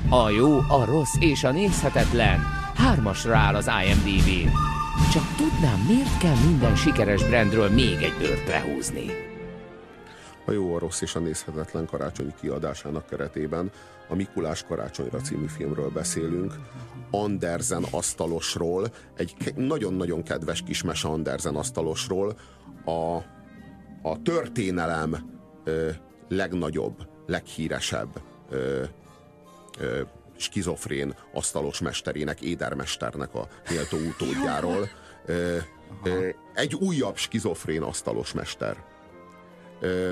[0.10, 2.39] A jó, a rossz és a nézhetetlen.
[2.76, 4.49] Hármasra áll az IMDb-n.
[5.14, 9.05] Csak tudnám, miért kell minden sikeres brandről még egy bőrt lehúzni.
[10.48, 13.72] A jó, a rossz és a nézhetetlen karácsonyi kiadásának keretében
[14.08, 16.54] a Mikulás karácsonyra című filmről beszélünk.
[17.12, 22.38] Andersen asztalosról, egy nagyon-nagyon kedves kis mese Andersen asztalosról,
[22.86, 23.16] a,
[24.02, 25.89] a történelem ö,
[26.28, 28.84] legnagyobb, leghíresebb ö,
[29.80, 30.02] ö,
[30.38, 34.89] skizofrén asztalos mesterének, édermesternek a méltó utódjáról.
[35.26, 35.58] Ö,
[36.04, 38.84] ö, egy újabb skizofrén asztalos mester.
[39.80, 40.12] Ö,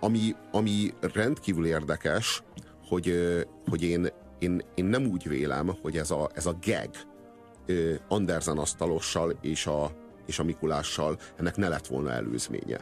[0.00, 2.42] ami, ami rendkívül érdekes,
[2.88, 3.14] hogy,
[3.68, 4.08] hogy én,
[4.38, 6.90] én, én nem úgy vélem, hogy ez a, ez a gag
[8.08, 9.90] Andersen asztalossal és a,
[10.26, 12.78] és a Mikulással ennek ne lett volna előzménye.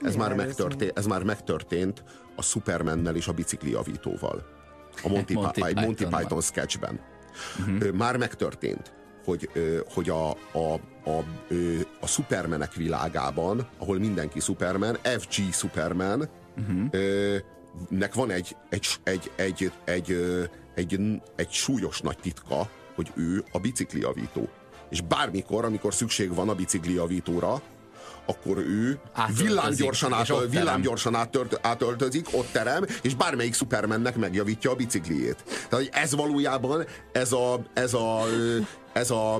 [0.00, 2.04] Ez már, megtörtént, ez már megtörtént
[2.36, 4.46] a Supermannel és a bicikliavítóval.
[5.02, 6.04] A Monty, Monty Monty, Pi- Monty.
[6.04, 7.00] Python sketchben.
[7.58, 7.90] Uh-huh.
[7.92, 8.92] Már megtörtént,
[9.24, 9.50] hogy,
[9.94, 11.24] hogy a, a, a,
[12.00, 16.28] a Supermanek világában, ahol mindenki Superman, FG Superman,
[16.90, 17.36] ö,
[17.88, 20.20] nek van egy, egy, egy, egy, egy,
[20.74, 21.00] egy,
[21.36, 24.48] egy súlyos nagy titka, hogy ő a bicikliavító.
[24.88, 27.62] És bármikor, amikor szükség van a bicikliavítóra,
[28.26, 29.00] akkor ő
[29.36, 30.48] villámgyorsan, terem.
[30.50, 35.36] villámgyorsan átört, átöltözik, ott terem, és bármelyik Supermannek megjavítja a bicikliét.
[35.44, 38.22] Tehát hogy ez valójában, ez a, ez a,
[38.92, 39.34] ez a,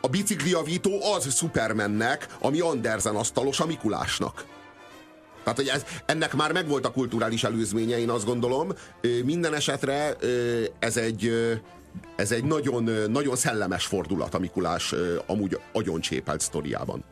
[0.00, 4.44] a bicikliavító az Supermannek, ami Andersen asztalos a Mikulásnak.
[5.42, 8.72] Tehát, hogy ez, ennek már megvolt a kulturális előzménye, én azt gondolom.
[9.24, 10.16] Minden esetre
[10.78, 11.32] ez egy,
[12.16, 14.94] ez egy nagyon, nagyon szellemes fordulat a Mikulás
[15.26, 17.04] amúgy agyoncsépelt sztoriában.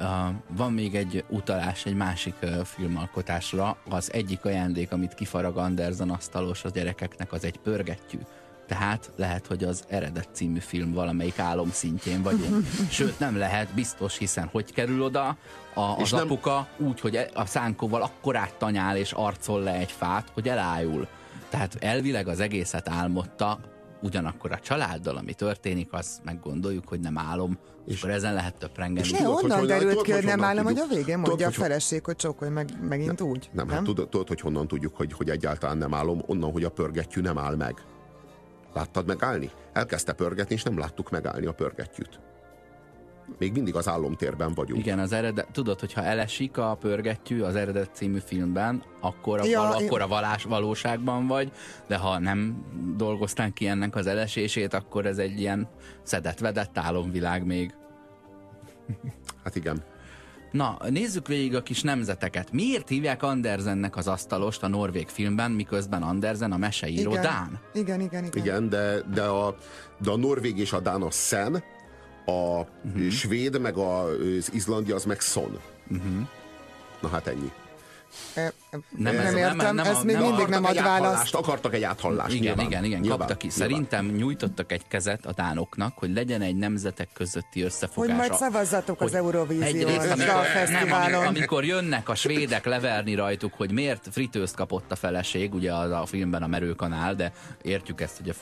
[0.00, 0.06] Uh,
[0.56, 3.76] van még egy utalás egy másik uh, filmalkotásra.
[3.88, 8.18] Az egyik ajándék, amit kifarag Andersen asztalos a gyerekeknek, az egy pörgettyű.
[8.68, 12.66] Tehát lehet, hogy az eredet című film valamelyik álom szintjén vagyunk.
[12.90, 15.36] Sőt, nem lehet, biztos, hiszen hogy kerül oda
[15.74, 19.90] a, az nem- apuka úgy, hogy e- a szánkóval akkorát tanyál és arcol le egy
[19.92, 21.08] fát, hogy elájul.
[21.48, 23.58] Tehát elvileg az egészet álmodta,
[24.02, 29.10] ugyanakkor a családdal, ami történik, azt meggondoljuk, hogy nem álom, és akkor ezen lehet töprengeni.
[29.10, 31.46] Ne, tudod, hogy onnan derült tudod, ki, hogy nem állom, hogy a végén Tudod, mondja
[31.46, 33.50] a hogy- feleség, hogy csókolj meg megint úgy.
[33.52, 36.70] Nem, hát tudod, tudod, hogy honnan tudjuk, hogy, hogy egyáltalán nem állom, onnan, hogy a
[36.70, 37.74] pörgettyű nem áll meg.
[38.78, 39.50] Láttad megállni?
[39.72, 42.20] Elkezdte pörgetni, és nem láttuk megállni a pörgettyűt.
[43.38, 44.80] Még mindig az álomtérben vagyunk.
[44.80, 49.60] Igen, az eredet, tudod, hogyha elesik a pörgettyű az eredet című filmben, akkor a, Ja,
[49.60, 51.52] val, akkor a valás, valóságban vagy,
[51.86, 52.64] de ha nem
[52.96, 55.68] dolgoztán ki ennek az elesését, akkor ez egy ilyen
[56.02, 57.74] szedett-vedett álomvilág még.
[59.44, 59.82] Hát igen.
[60.50, 62.52] Na, nézzük végig a kis nemzeteket.
[62.52, 67.22] Miért hívják Andersennek az asztalost a norvég filmben, miközben Andersen a meseíró Igen.
[67.22, 67.58] Dán?
[67.74, 68.42] Igen, igen, igen.
[68.44, 69.56] Igen, de, de, a,
[69.98, 71.62] de a norvég és a dán a szen,
[72.26, 73.08] a Mhm.
[73.08, 75.58] svéd meg a, az izlandi az meg szon.
[77.00, 77.50] Na hát ennyi.
[78.34, 78.52] Nem
[78.90, 81.34] nem, ez- nem nem- értem, nem ez a- még nem mindig nem ad választ.
[81.34, 82.32] akartak egy áthallást.
[82.34, 83.46] Igen, nyilván, igen, igen, nyilván, kapta ki.
[83.46, 83.68] nyilván.
[83.68, 88.10] Szerintem nyújtottak egy kezet a dánoknak, hogy legyen egy nemzetek közötti összefogás.
[88.10, 90.46] Hogy majd szavazzatok az Eurovíziós egyrészt, amikor,
[91.10, 95.90] nem, amikor jönnek a svédek leverni rajtuk, hogy miért fritőzt kapott a feleség, ugye az
[95.90, 97.32] a filmben a merőkanál, de
[97.62, 98.34] értjük ezt, hogy a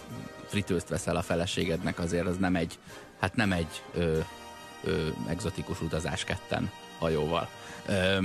[0.47, 2.79] fritőzt veszel a feleségednek, azért az nem egy,
[3.21, 4.19] hát nem egy ö,
[4.85, 7.49] ö, egzotikus utazás ketten hajóval.
[7.87, 8.19] Ö,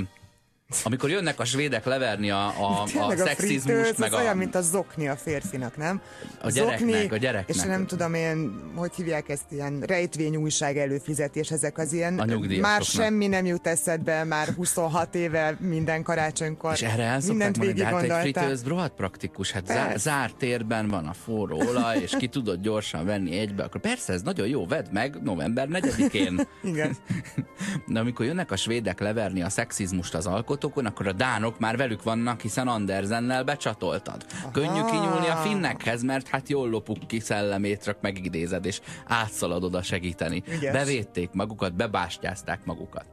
[0.83, 4.21] amikor jönnek a svédek leverni a, a, a Tényleg a szexizmust, fritőz, meg az a,
[4.21, 6.01] olyan, mint a zokni a férfinak, nem?
[6.41, 7.55] A gyereknek, a gyereknek.
[7.55, 12.59] És nem tudom én, hogy hívják ezt, ilyen rejtvény újság előfizetés, ezek az ilyen, A
[12.59, 16.73] már semmi nem jut eszedbe, már 26 éve minden karácsonykor.
[16.73, 18.43] És erre el mindent mondani, de végig hát egy gondoltál.
[18.43, 23.05] fritőz rohadt praktikus, hát zár, zárt térben van a forró olaj, és ki tudod gyorsan
[23.05, 26.47] venni egybe, akkor persze ez nagyon jó, vedd meg november 4-én.
[26.63, 26.97] Igen.
[27.87, 30.27] De amikor jönnek a svédek leverni a szexizmust az
[30.63, 34.25] alkotókon, akkor a dánok már velük vannak, hiszen Andersennel becsatoltad.
[34.51, 39.81] Könnyű kinyúlni a finnekhez, mert hát jól lopuk ki szellemét, csak megidézed, és átszaladod a
[39.81, 40.43] segíteni.
[40.47, 40.73] Ügyes.
[40.73, 43.05] Bevédték magukat, bebástyázták magukat.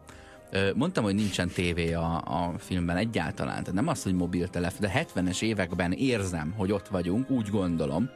[0.74, 5.42] Mondtam, hogy nincsen tévé a, a filmben egyáltalán, tehát nem az, hogy mobiltelefon, de 70-es
[5.42, 8.11] években érzem, hogy ott vagyunk, úgy gondolom.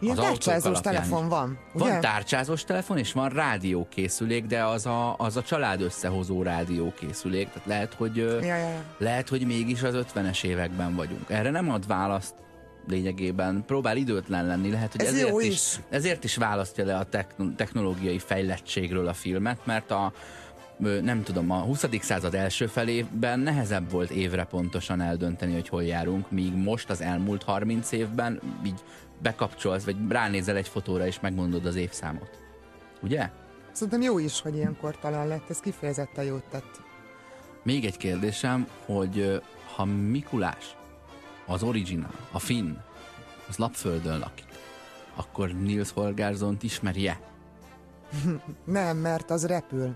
[0.00, 1.88] Ilyen tárcsázós telefon van, ugye?
[1.90, 7.48] Van tárcsázós telefon, és van rádiókészülék, de az a, az a család összehozó rádiókészülék.
[7.48, 8.82] Tehát lehet, hogy, Ja, ja, ja.
[8.98, 11.30] lehet, hogy mégis az 50-es években vagyunk.
[11.30, 12.34] Erre nem ad választ
[12.88, 13.64] lényegében.
[13.66, 14.70] Próbál időtlen lenni.
[14.70, 15.80] Lehet, hogy Ez ezért is, is.
[15.88, 20.12] ezért is választja le a techno- technológiai fejlettségről a filmet, mert a
[21.02, 21.84] nem tudom, a 20.
[22.00, 27.42] század első felében nehezebb volt évre pontosan eldönteni, hogy hol járunk, míg most az elmúlt
[27.42, 28.80] 30 évben így
[29.22, 32.38] bekapcsolsz, vagy ránézel egy fotóra, és megmondod az évszámot.
[33.02, 33.30] Ugye?
[33.72, 36.80] Szerintem jó is, hogy ilyenkor talán lett, ez kifejezetten jót tett.
[37.62, 39.42] Még egy kérdésem, hogy
[39.74, 40.76] ha Mikulás,
[41.46, 42.76] az original, a finn,
[43.48, 44.46] az Lapföldön lakik,
[45.14, 47.20] akkor Nils Holgerssont ismerje?
[48.64, 49.94] Nem, mert az repül.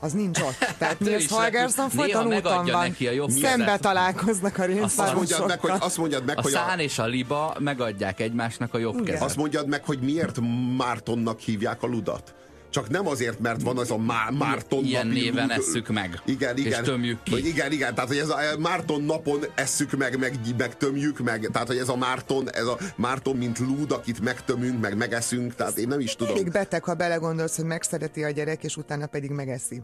[0.00, 0.56] Az nincs ott.
[0.78, 2.86] Tehát Ő Nils Holgersson folyton úton van.
[2.88, 3.80] neki a jobb Szembe kezet.
[3.80, 7.06] találkoznak a Azt mondjad meg, hogy, azt mondjad meg, A hogy szán a, és a
[7.06, 9.04] liba megadják egymásnak a jobb Igen.
[9.04, 9.22] kezet.
[9.22, 10.38] azt mondjad meg, hogy miért
[10.76, 12.34] Mártonnak hívják a ludat.
[12.76, 16.56] Csak nem azért, mert van az a Má- Márton Ilyen napi néven esszük meg, Igen,
[16.56, 16.84] és igen.
[16.84, 17.30] tömjük ki.
[17.30, 21.48] Hogy igen, igen, tehát hogy ez a Márton napon esszük meg, meg, meg tömjük meg,
[21.52, 25.78] tehát hogy ez a Márton, ez a Márton, mint lúd, akit megtömünk, meg megeszünk, tehát
[25.78, 26.34] én nem is tudom.
[26.34, 29.82] Elég beteg, ha belegondolsz, hogy megszereti a gyerek, és utána pedig megeszi.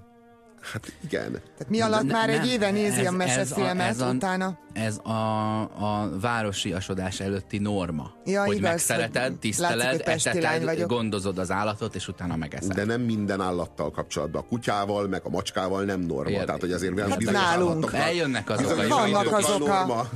[0.63, 1.31] Hát igen.
[1.31, 4.59] Tehát mi alatt Ne- már egy éve nézi ez- a mesefilmet, ez a- utána...
[4.73, 8.11] Ez a, a városiasodás előtti norma.
[8.25, 12.73] Ja, hogy igaz, megszereted, hogy látszik, tiszteled, lány eteted, gondozod az állatot, és utána megeszed.
[12.75, 14.43] De nem minden állattal kapcsolatban.
[14.43, 16.31] A kutyával, meg a macskával nem norma.
[16.31, 17.69] Érde- Tehát, hogy azért Hát bizonyos nálunk.
[17.71, 19.35] állatoknak- Eljönnek azok a bizonyos jó Vannak idők.
[19.37, 20.09] azok a- norma.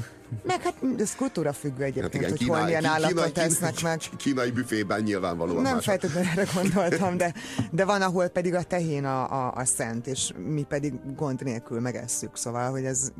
[0.42, 3.82] Meg hát ez kultúra függő Hát egyébként, igen, hogy kínai, hol milyen állatot kínai, tesznek
[3.82, 4.00] meg.
[4.24, 7.34] kínai büfében nyilvánvalóan Nem feltétlenül erre gondoltam, de,
[7.70, 11.80] de van, ahol pedig a tehén a, a, a szent, és mi pedig gond nélkül
[11.80, 12.36] megesszük.
[12.36, 13.12] Szóval, hogy ez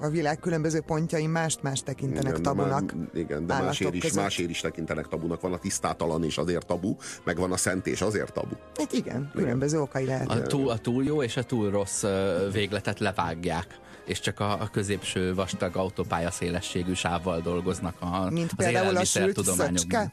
[0.00, 2.94] a világ különböző pontjain mást-más tekintenek Igen, de már- tabunak.
[3.14, 4.22] Igen, de másért is, között.
[4.22, 5.40] másért is tekintenek tabunak.
[5.40, 8.54] Van a tisztátalan és azért tabu, meg van a szent és azért tabu.
[8.76, 10.30] Hát igen, különböző okai lehet.
[10.30, 12.04] A túl, a túl jó és a túl rossz
[12.52, 13.66] végletet levágják
[14.08, 20.12] és csak a, a középső vastag autópálya szélességű sávval dolgoznak a, Mint az élelmiszertudományokban.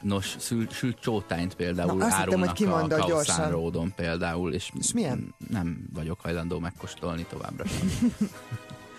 [0.00, 3.50] Nos, sült, sült csótányt például Na, azt hittem, hogy árulnak a gyorsan.
[3.50, 5.34] Ródon például, és, És milyen?
[5.48, 8.12] nem vagyok hajlandó megkóstolni továbbra sem.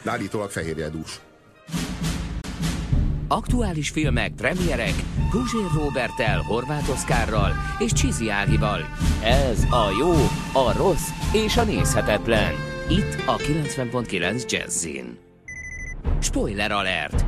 [0.03, 1.19] De állítólag fehérjedús.
[3.27, 4.93] Aktuális filmek, premierek,
[5.31, 8.79] Guzsér Robertel, Horváth Oszkárral és Csizi Ágival.
[9.23, 10.13] Ez a jó,
[10.53, 12.68] a rossz és a nézhetetlen.
[12.91, 15.17] Itt a 90.9 Jazzin.
[16.21, 17.25] Spoiler alert!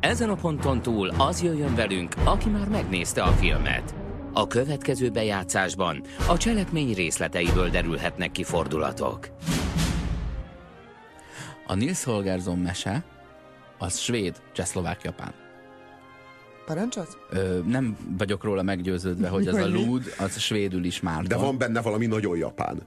[0.00, 3.94] Ezen a ponton túl az jöjjön velünk, aki már megnézte a filmet.
[4.32, 9.28] A következő bejátszásban a cselekmény részleteiből derülhetnek ki fordulatok.
[11.66, 13.04] A Nils Holgersson mese
[13.78, 15.32] az svéd, csehszlovák, japán.
[16.66, 17.16] Parancsolsz?
[17.30, 21.22] Ö, nem vagyok róla meggyőződve, hogy az a lúd, az svédül is már.
[21.22, 22.82] De van benne valami nagyon japán.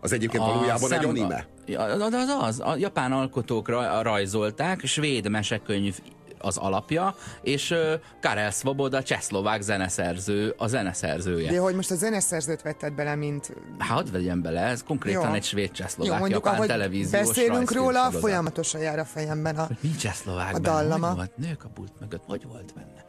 [0.00, 1.46] Az egyébként a valójában szem, egy anime.
[1.66, 3.68] A, az, az az, a japán alkotók
[4.02, 5.98] rajzolták, svéd mesekönyv
[6.38, 7.74] az alapja, és
[8.20, 11.52] Karel Svoboda, csehszlovák zeneszerző, a zeneszerzője.
[11.52, 13.56] De hogy most a zeneszerzőt vetted bele, mint...
[13.78, 15.34] Hát vegyem bele, ez konkrétan Jó.
[15.34, 18.20] egy svéd csehszlovák Jó, japán ahogy televíziós beszélünk róla, sorozat.
[18.20, 21.06] folyamatosan jár a fejemben a, mi csehszlovák a dallama.
[21.06, 21.36] Hogy volt?
[21.36, 23.04] Nők a pult mögött, hogy volt benne?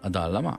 [0.00, 0.58] a dallama?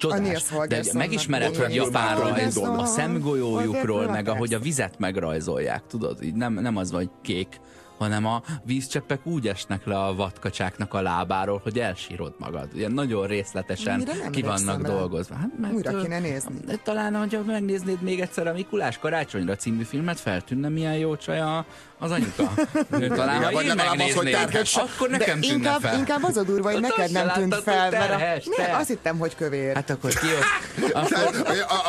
[0.00, 0.42] Csodás.
[0.68, 6.22] De megismered, hogy japán rajz, a szemgolyójukról, meg ahogy a vizet megrajzolják, tudod?
[6.22, 7.60] Így nem, nem az, hogy kék
[8.00, 12.68] hanem a vízcseppek úgy esnek le a vadkacsáknak a lábáról, hogy elsírod magad.
[12.74, 15.34] Ilyen nagyon részletesen ki vannak dolgozva.
[15.34, 16.54] Hát, mert, Újra kéne nézni.
[16.82, 21.66] Talán, hogyha megnéznéd még egyszer a Mikulás karácsonyra című filmet, feltűnne milyen jó csaj a,
[22.00, 22.52] az anyuka.
[22.90, 25.96] talán, ha én megnéznék, az, hogy akkor nekem tűnne inkább, fel.
[25.96, 29.34] Inkább az a durva, hogy neked nem tűnt fel, mert a, ne, azt hittem, hogy
[29.34, 29.74] kövér.
[29.74, 30.26] Hát akkor ki
[30.92, 31.30] akkor...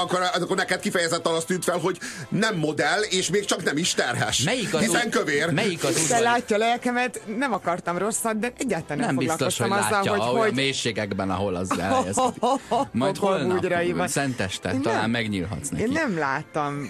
[0.01, 1.99] akkor, akkor neked kifejezetten azt tűnt fel, hogy
[2.29, 4.37] nem modell, és még csak nem is terhes.
[4.43, 5.51] Melyik az hiszen kövér.
[5.51, 9.89] Melyik az Te látja lelkemet, nem akartam rosszat, de egyáltalán nem, nem biztos, hogy azzal,
[9.89, 10.53] látja, hogy, hogy...
[10.53, 12.41] mélységekben, ahol az elhelyezkedik.
[12.91, 15.83] Majd holnap, szenteste, talán megnyílhatsz neki.
[15.83, 16.89] Én nem láttam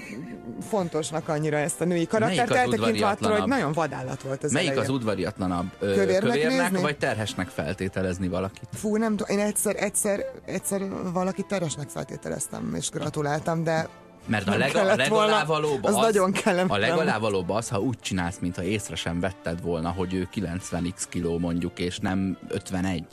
[0.70, 4.90] fontosnak annyira ezt a női karaktert, eltekintve attól, hogy nagyon vadállat volt az Melyik elején.
[4.90, 5.72] az udvariatlanabb?
[5.80, 8.68] Kövérnek, kövérnek vagy terhesnek feltételezni valakit?
[8.74, 10.82] Fú, nem tudom, én egyszer, egyszer, egyszer
[11.14, 13.88] valakit terhesnek feltételeztem, és gratuláltam, de
[14.26, 16.34] mert a, leg, a legalávalóbb az, az, nagyon
[16.68, 21.38] a legalávalóbb az, ha úgy csinálsz, mintha észre sem vetted volna, hogy ő 90x kiló
[21.38, 23.04] mondjuk, és nem 51.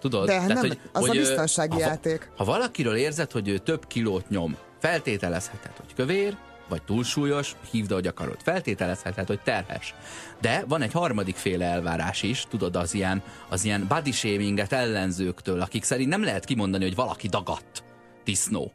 [0.00, 0.26] Tudod?
[0.26, 2.30] De Tehát, nem, hogy, az hogy, a biztonsági ha, játék.
[2.36, 6.36] Ha valakiről érzed, hogy ő több kilót nyom, feltételezheted, hogy kövér,
[6.68, 8.36] vagy túlsúlyos, hívd, hogy akarod.
[8.42, 9.94] Feltételezheted, hogy terhes.
[10.40, 15.60] De van egy harmadik féle elvárás is, tudod, az ilyen, az ilyen body shaminget ellenzőktől,
[15.60, 17.82] akik szerint nem lehet kimondani, hogy valaki dagadt.
[18.24, 18.72] Disznó.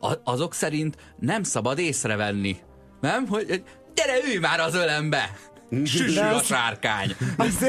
[0.00, 2.56] A, azok szerint nem szabad észrevenni.
[3.00, 3.26] Nem?
[3.26, 3.62] Hogy, hogy
[3.94, 5.30] gyere, ülj már az ölembe!
[5.84, 7.16] Süsű a sárkány.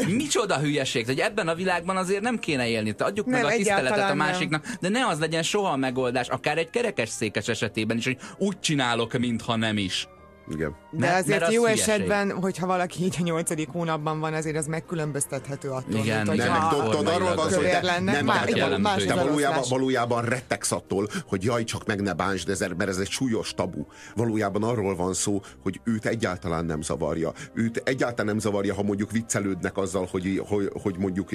[0.07, 2.93] Micsoda hülyeség, hogy ebben a világban azért nem kéne élni.
[2.95, 4.75] Te adjuk nem, meg a tiszteletet a másiknak, nem.
[4.79, 8.59] de ne az legyen soha a megoldás, akár egy kerekes székes esetében is, hogy úgy
[8.59, 10.07] csinálok, mintha nem is.
[10.49, 10.75] Igen.
[10.91, 11.89] De mert, azért mert jó hülyeség.
[11.89, 16.37] esetben, hogyha valaki így a nyolcadik hónapban van, azért az megkülönböztethető attól, Igen, mint, hogy
[16.37, 20.25] nem, ha tudod, arról van szó, hogy lenne, nem, már, nem, más de valójában, valójában
[20.25, 23.85] rettegsz attól, hogy jaj, csak meg ne bántsd, ezért, mert ez egy súlyos tabu.
[24.15, 27.31] Valójában arról van szó, hogy őt egyáltalán nem zavarja.
[27.53, 31.29] Őt egyáltalán nem zavarja, ha mondjuk viccelődnek azzal, hogy, hogy, hogy mondjuk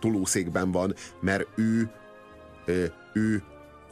[0.00, 1.90] tolószékben van, mert ő
[3.12, 3.42] ő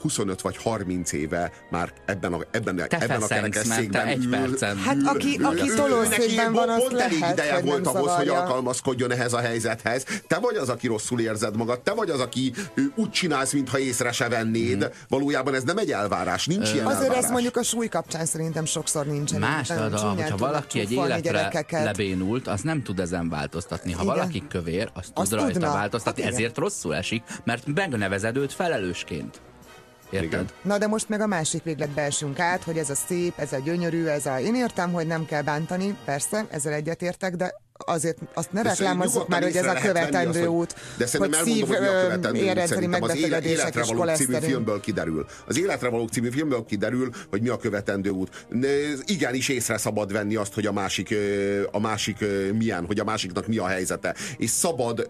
[0.00, 4.76] 25 vagy 30 éve már ebben a, ebben, te ebben a kerekesszékben egy percen.
[4.76, 9.40] Hát aki, aki tolószékben van, az lehet, elég ideje volt ahhoz, hogy alkalmazkodjon ehhez a
[9.40, 10.04] helyzethez.
[10.26, 12.52] Te vagy az, aki rosszul érzed magad, te vagy az, aki
[12.94, 14.82] úgy csinálsz, mintha észre se vennéd.
[14.82, 14.92] Hmm.
[15.08, 17.24] Valójában ez nem egy elvárás, nincs ilyen Azért elvárás.
[17.24, 19.40] ez mondjuk a súly kapcsán szerintem sokszor nincsen.
[19.40, 23.92] Más a hogyha valaki egy életre lebénult, az nem tud ezen változtatni.
[23.92, 24.14] Ha Igen.
[24.14, 25.72] valaki kövér, az tud rajta tudna.
[25.72, 29.40] változtatni, hát ezért rosszul esik, mert megnevezed őt felelősként.
[30.10, 30.28] Érted?
[30.28, 30.46] Igen.
[30.62, 33.58] Na de most meg a másik végletbe esünk át, hogy ez a szép, ez a
[33.58, 34.40] gyönyörű, ez a...
[34.40, 39.42] Én értem, hogy nem kell bántani, persze, ezzel egyetértek, de azért azt ne reklámozzuk már,
[39.42, 41.66] hogy ez a követendő hogy, út, de hogy szív
[42.34, 42.88] érrendszeri
[43.42, 45.26] életre való című filmből kiderül.
[45.46, 48.46] Az életre való című filmből kiderül, hogy mi a követendő út.
[49.04, 51.14] Igenis észre szabad venni azt, hogy a másik,
[51.70, 52.24] a másik
[52.58, 54.14] milyen, hogy a másiknak mi a helyzete.
[54.36, 55.06] És szabad,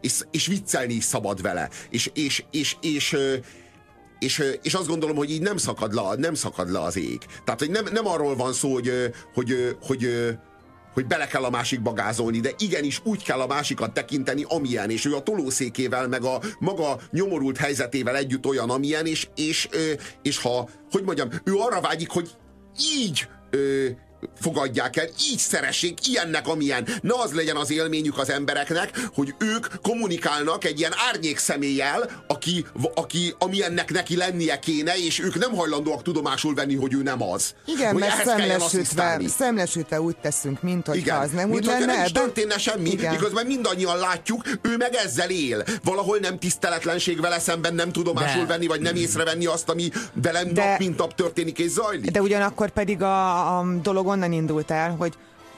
[0.00, 1.68] és, és viccelni is szabad vele.
[1.90, 3.16] És, és, és, és, és
[4.24, 7.18] és, és azt gondolom, hogy így nem szakad le, nem szakad le az ég.
[7.44, 8.92] Tehát, hogy nem, nem arról van szó, hogy,
[9.34, 10.08] hogy, hogy,
[10.94, 15.04] hogy bele kell a másikba gázolni, de igenis úgy kell a másikat tekinteni, amilyen, és
[15.04, 19.68] ő a tolószékével, meg a maga nyomorult helyzetével együtt olyan, amilyen, és, és,
[20.22, 22.30] és ha, hogy mondjam, ő arra vágyik, hogy
[22.98, 23.28] így
[24.40, 26.88] fogadják el, így szeressék, ilyennek, amilyen.
[27.00, 32.66] Ne az legyen az élményük az embereknek, hogy ők kommunikálnak egy ilyen árnyék személlyel, aki,
[32.94, 37.54] aki, amilyennek neki lennie kéne, és ők nem hajlandóak tudomásul venni, hogy ő nem az.
[37.66, 41.84] Igen, hogy mert szemlesütve, szemlesütve úgy teszünk, mint hogy az nem mint úgy lenne.
[41.86, 43.12] nem is történne semmi, Igen.
[43.12, 45.64] miközben mindannyian látjuk, ő meg ezzel él.
[45.82, 50.52] Valahol nem tiszteletlenség vele szemben nem tudomásul De- venni, vagy nem észrevenni azt, ami velem
[50.54, 52.10] De- nap mint nap történik és zajlik.
[52.10, 55.14] De ugyanakkor pedig a, a dolog onnan indult el, hogy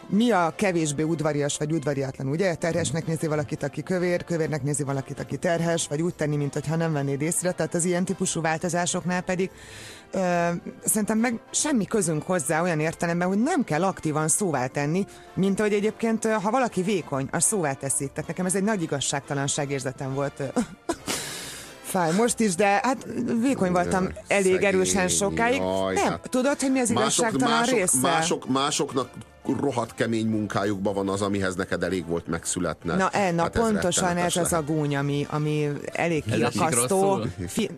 [0.08, 2.54] mi a kevésbé udvarias vagy udvariatlan, ugye?
[2.54, 6.92] Terhesnek nézi valakit, aki kövér, kövérnek nézi valakit, aki terhes, vagy úgy tenni, mint nem
[6.92, 7.52] vennéd észre.
[7.52, 9.50] Tehát az ilyen típusú változásoknál pedig
[10.10, 10.48] ö,
[10.84, 15.72] szerintem meg semmi közünk hozzá olyan értelemben, hogy nem kell aktívan szóvá tenni, mint hogy
[15.72, 18.12] egyébként, ha valaki vékony, az szóvá teszik.
[18.12, 20.42] Tehát nekem ez egy nagy igazságtalanság érzetem volt.
[21.86, 23.06] Fáj most is, de hát
[23.40, 25.60] vékony voltam elég Szegény, erősen sokáig.
[25.60, 27.98] jaj, nem, hát tudod, hogy mi az igazságtalan mások, része?
[28.00, 29.08] mások, másoknak
[29.60, 32.96] rohadt kemény munkájukban van az, amihez neked elég volt megszületne.
[32.96, 37.20] Na, e, na Hát pontosan ez rettenetes az a gúny, ami, ami elég Ez kiakasztó.
[37.46, 37.70] Fi-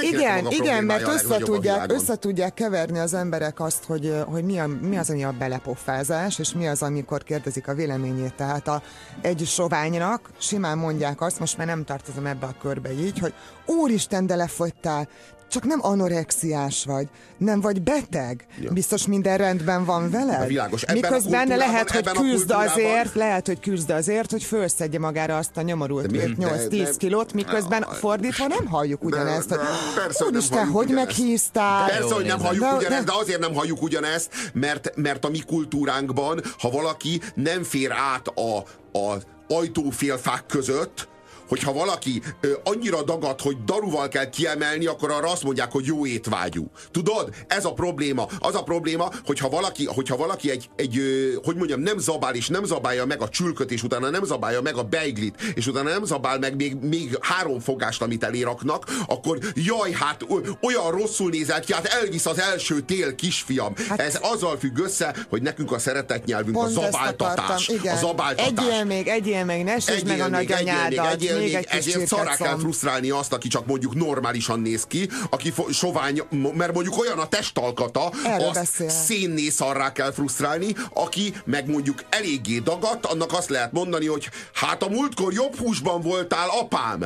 [0.00, 1.96] Igen, igen, mert problémája a össze legnagyobb a tudják, világon.
[1.96, 6.38] össze tudják keverni az emberek azt, hogy, hogy mi, a, mi az, ami a belepofázás,
[6.38, 8.34] és mi az, amikor kérdezik a véleményét.
[8.34, 8.82] Tehát a,
[9.20, 13.34] egy soványnak simán mondják azt, most már nem tartozom ebbe a körbe így, hogy
[13.66, 15.08] úristen, de lefogytál,
[15.52, 18.46] csak nem anorexiás vagy, nem vagy beteg.
[18.60, 18.70] Ja.
[18.72, 20.38] Biztos minden rendben van veled.
[20.38, 20.82] Na, világos.
[20.82, 24.30] Ebben a Miközben kultúrában- lehet, hogy ebben a küzd kultúrában- azért, lehet, hogy küzd azért,
[24.30, 28.66] hogy fölszedje magára azt a nyomorult De mi- 8-10 de- kilót, miközben de- fordítva nem
[28.66, 29.48] halljuk ugyanezt.
[29.48, 31.86] de- hogy, persze, hogy nem Úristen, hogy meghíztál?
[31.88, 35.28] Persze, hogy nem halljuk De- ugyanezt, de- de azért nem halljuk ugyanezt, mert, mert a
[35.28, 38.56] mi kultúránkban, ha valaki nem fér át a,
[38.98, 39.16] a
[39.48, 41.08] ajtófélfák között,
[41.48, 46.06] hogyha valaki ö, annyira dagad, hogy daruval kell kiemelni, akkor arra azt mondják, hogy jó
[46.06, 46.70] étvágyú.
[46.90, 47.34] Tudod?
[47.46, 48.26] Ez a probléma.
[48.38, 52.48] Az a probléma, hogyha valaki, hogyha valaki egy, egy ö, hogy mondjam, nem zabál, és
[52.48, 56.04] nem zabálja meg a csülköt, és utána nem zabálja meg a beiglit, és utána nem
[56.04, 60.26] zabál meg még, még három fogást, amit eléraknak, akkor jaj, hát
[60.60, 63.72] olyan rosszul nézel ki, hát elvisz az első tél, kisfiam.
[63.88, 67.38] Hát, Ez azzal függ össze, hogy nekünk a szeretett nyelvünk a zabáltatás.
[67.38, 67.96] akartam, igen.
[67.96, 68.66] A zabáltatás.
[68.66, 69.74] Egyél még, egyél még, ne
[70.06, 74.60] meg a nagyanyádat, egyél még, egy ezért szarrá kell frusztrálni azt, aki csak mondjuk normálisan
[74.60, 76.22] néz ki, aki sovány,
[76.54, 82.58] mert mondjuk olyan a testalkata, Erről azt szénné szarrá kell frusztrálni, aki meg mondjuk eléggé
[82.58, 87.04] dagadt, annak azt lehet mondani, hogy hát a múltkor jobb húsban voltál, apám.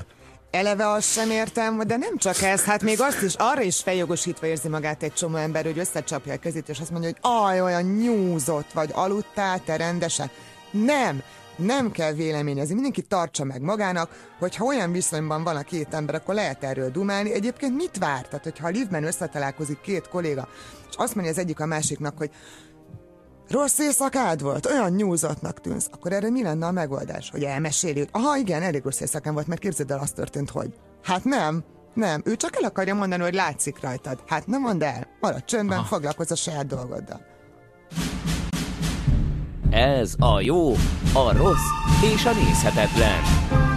[0.50, 4.46] Eleve azt sem értem, de nem csak ez, hát még azt is, arra is feljogosítva
[4.46, 7.82] érzi magát egy csomó ember, hogy összecsapja a kezét, és azt mondja, hogy aj, olyan
[7.82, 10.30] nyúzott vagy, aludtál te rendesen.
[10.70, 11.22] Nem,
[11.56, 16.34] nem kell véleményezni, mindenki tartsa meg magának, hogyha olyan viszonyban van a két ember, akkor
[16.34, 17.32] lehet erről dumálni.
[17.32, 18.26] Egyébként mit vár?
[18.26, 20.48] Tehát, hogyha a liftben összetalálkozik két kolléga,
[20.88, 22.30] és azt mondja az egyik a másiknak, hogy
[23.48, 24.66] Rossz éjszakád volt?
[24.66, 25.88] Olyan nyúzottnak tűnsz.
[25.92, 27.30] Akkor erre mi lenne a megoldás?
[27.30, 30.74] Hogy elmeséli, hogy aha, igen, elég rossz éjszakám volt, mert képzeld el, az történt, hogy.
[31.02, 32.22] Hát nem, nem.
[32.24, 34.22] Ő csak el akarja mondani, hogy látszik rajtad.
[34.26, 35.06] Hát nem mondd el.
[35.20, 37.20] Maradj csöndben, foglalkozz a saját dolgoddal.
[39.70, 40.70] Ez a jó,
[41.14, 41.68] a rossz
[42.14, 43.22] és a nézhetetlen.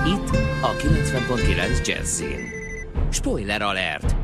[0.05, 0.29] Itt
[0.61, 2.39] a 90.9 Jazzin.
[3.11, 4.15] Spoiler alert!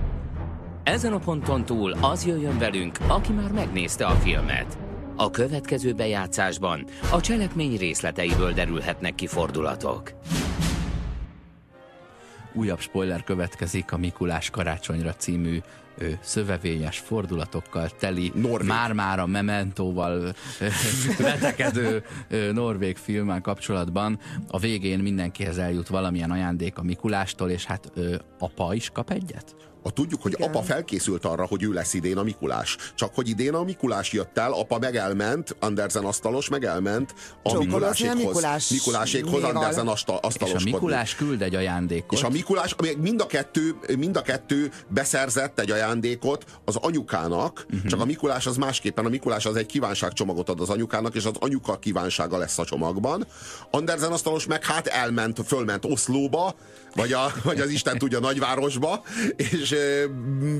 [0.83, 4.77] Ezen a ponton túl az jöjjön velünk, aki már megnézte a filmet.
[5.15, 10.11] A következő bejátszásban a cselekmény részleteiből derülhetnek ki fordulatok.
[12.53, 15.59] Újabb spoiler következik a Mikulás karácsonyra című
[15.97, 18.31] ö, szövevényes fordulatokkal teli,
[18.65, 20.33] már-már a Mementóval
[21.17, 22.03] vetekedő
[22.53, 24.19] norvég filmmel kapcsolatban.
[24.47, 29.55] A végén mindenkihez eljut valamilyen ajándék a Mikulástól, és hát ö, apa is kap egyet?
[29.85, 30.49] A tudjuk, hogy Igen.
[30.49, 32.77] apa felkészült arra, hogy ő lesz idén a Mikulás.
[32.95, 37.13] Csak hogy idén a Mikulás jött el, apa megelment, Andersen asztalos megelment
[37.43, 38.69] a Csókolózni a Mikulásékhoz.
[38.69, 39.43] Mikulás Mikulásékhoz.
[39.43, 40.71] Andersen asztal, És a asztaloskodni.
[40.71, 42.17] Mikulás küld egy ajándékot.
[42.17, 47.89] És a Mikulás, mind a kettő, mind a kettő beszerzett egy ajándékot az anyukának, uh-huh.
[47.89, 49.05] csak a Mikulás az másképpen.
[49.05, 53.27] A Mikulás az egy kívánságcsomagot ad az anyukának, és az anyuka kívánsága lesz a csomagban.
[53.71, 56.55] Andersen asztalos meg hát elment, fölment Oszlóba,
[56.95, 59.03] vagy, a, vagy az Isten tudja nagyvárosba,
[59.35, 59.74] és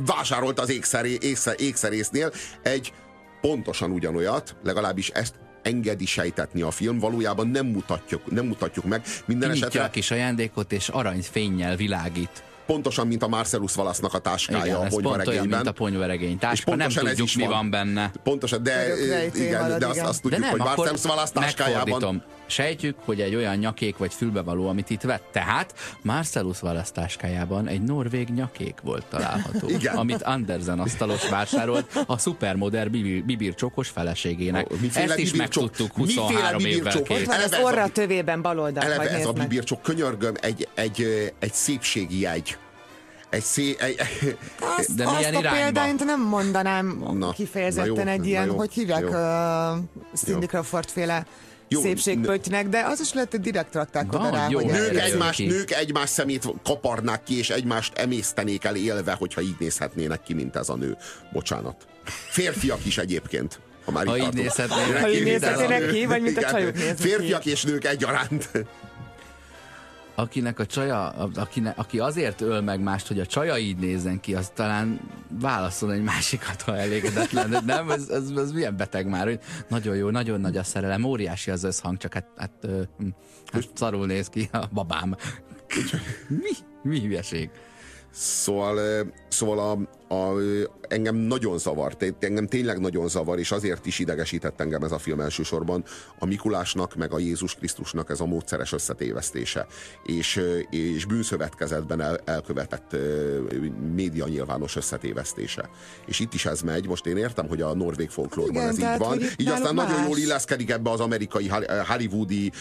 [0.06, 2.94] vásárolt az ékszeré, ékszer, ékszerésznél egy
[3.42, 9.02] pontosan ugyanolyat, legalábbis ezt engedi sejtetni a film, valójában nem mutatjuk, nem mutatjuk meg.
[9.26, 12.44] Minden Kinyitja esetre a kis ajándékot, és aranyfénnyel világít.
[12.66, 15.48] pontosan, mint a Marcellus Valasznak a táskája Igen, a olyan, ponyvaregényben.
[15.48, 17.52] mint a ponyvaregény táska, nem pontosan ez tudjuk, mi van.
[17.52, 18.12] van benne.
[18.24, 18.86] Pontosan, de,
[19.34, 22.24] igen, de azt, azt De tudjuk, nem, hogy Marcellus Valasz táskájában megfordítom.
[22.48, 25.24] Sejtjük, hogy egy olyan nyakék vagy fülbevaló, amit itt vett.
[25.32, 29.96] Tehát Marcellus választáskájában egy norvég nyakék volt található, Igen.
[29.96, 34.70] amit Andersen asztalos vásárolt a szupermodern bibir, bibircsokos feleségének.
[34.82, 37.26] Miféle Ezt is megtudtuk Miféle 23 évvel később.
[37.26, 42.20] Van az a orra tövében baloldal, Eleve ez a bibircsok könyörgöm egy, egy, egy szépségi
[42.20, 42.58] jegy.
[43.30, 43.76] Egy szé...
[43.80, 43.96] Egy,
[44.78, 45.60] Azt, De azt milyen a irányba?
[45.60, 49.08] példányt nem mondanám Na, kifejezetten na jó, egy ilyen, jó, hogy hívják jó.
[49.08, 49.78] uh,
[50.14, 51.26] Cindy Crawford féle
[51.68, 54.98] Jó, szépségpöttynek, de az is lehet, hogy direkt rakták Van, oda rá, jó, hogy nők
[54.98, 60.34] egymás, nők egymás szemét kaparnák ki, és egymást emésztenék el élve, hogyha így nézhetnének ki,
[60.34, 60.98] mint ez a nő.
[61.32, 61.88] Bocsánat.
[62.30, 63.60] Férfiak is egyébként.
[63.86, 66.76] Ha már Ha így nézhetnének ki, vagy mint a csajok.
[66.76, 68.50] Férfiak és nők egyaránt.
[70.16, 74.36] Akinek a csaja, akine, aki azért öl meg mást, hogy a csaja így nézzen ki,
[74.36, 75.00] az talán
[75.40, 77.50] válaszol egy másikat, ha elégedetlen.
[77.50, 81.04] De nem, ez, ez, ez milyen beteg már, hogy nagyon jó, nagyon nagy a szerelem,
[81.04, 83.08] óriási az összhang, csak hát, hát, hm,
[83.46, 85.16] hát szarul néz ki a babám.
[86.28, 86.52] Mi?
[86.82, 87.50] Mi hülyeség?
[88.18, 88.80] Szóval,
[89.30, 90.38] szóval a, a,
[90.88, 95.20] engem nagyon zavar, engem tényleg nagyon zavar, és azért is idegesített engem ez a film
[95.20, 95.84] elsősorban,
[96.20, 99.68] a Mikulásnak meg a Jézus Krisztusnak ez a módszeres összetévesztése,
[100.04, 102.96] és, és bűnszövetkezetben el, elkövetett
[103.94, 105.70] média nyilvános összetévesztése.
[106.06, 108.98] És itt is ez megy, most én értem, hogy a norvég folklórban Igen, ez így
[108.98, 110.08] van, így aztán náluk nagyon más.
[110.08, 112.52] jól illeszkedik ebbe az amerikai hol- hollywoodi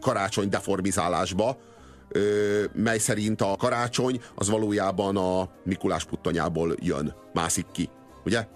[0.00, 1.58] karácsony deformizálásba,
[2.72, 7.88] mely szerint a karácsony az valójában a Mikulás puttonyából jön, mászik ki,
[8.24, 8.46] ugye?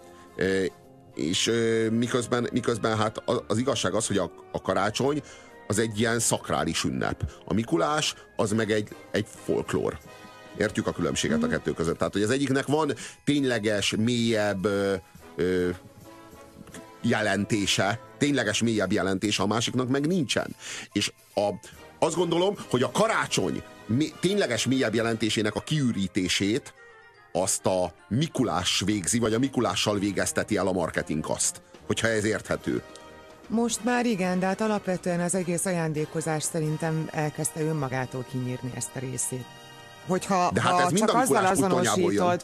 [1.14, 1.50] És
[1.90, 5.22] miközben, miközben hát az, az igazság az, hogy a, a karácsony
[5.66, 7.30] az egy ilyen szakrális ünnep.
[7.44, 9.98] A Mikulás az meg egy, egy folklór.
[10.58, 11.98] Értjük a különbséget a kettő között.
[11.98, 12.92] Tehát, hogy az egyiknek van
[13.24, 14.94] tényleges, mélyebb ö,
[15.36, 15.68] ö,
[17.02, 20.56] jelentése, tényleges mélyebb jelentése, a másiknak meg nincsen.
[20.92, 21.50] És a,
[21.98, 23.62] azt gondolom, hogy a karácsony
[24.20, 26.74] tényleges mélyebb jelentésének a kiürítését
[27.32, 32.82] azt a Mikulás végzi, vagy a Mikulással végezteti el a marketing azt, hogyha ez érthető.
[33.48, 38.98] Most már igen, de hát alapvetően az egész ajándékozás szerintem elkezdte önmagától kinyírni ezt a
[38.98, 39.44] részét.
[40.06, 42.40] Hogyha De hát ha ez mind csak a azzal puttonyából jön.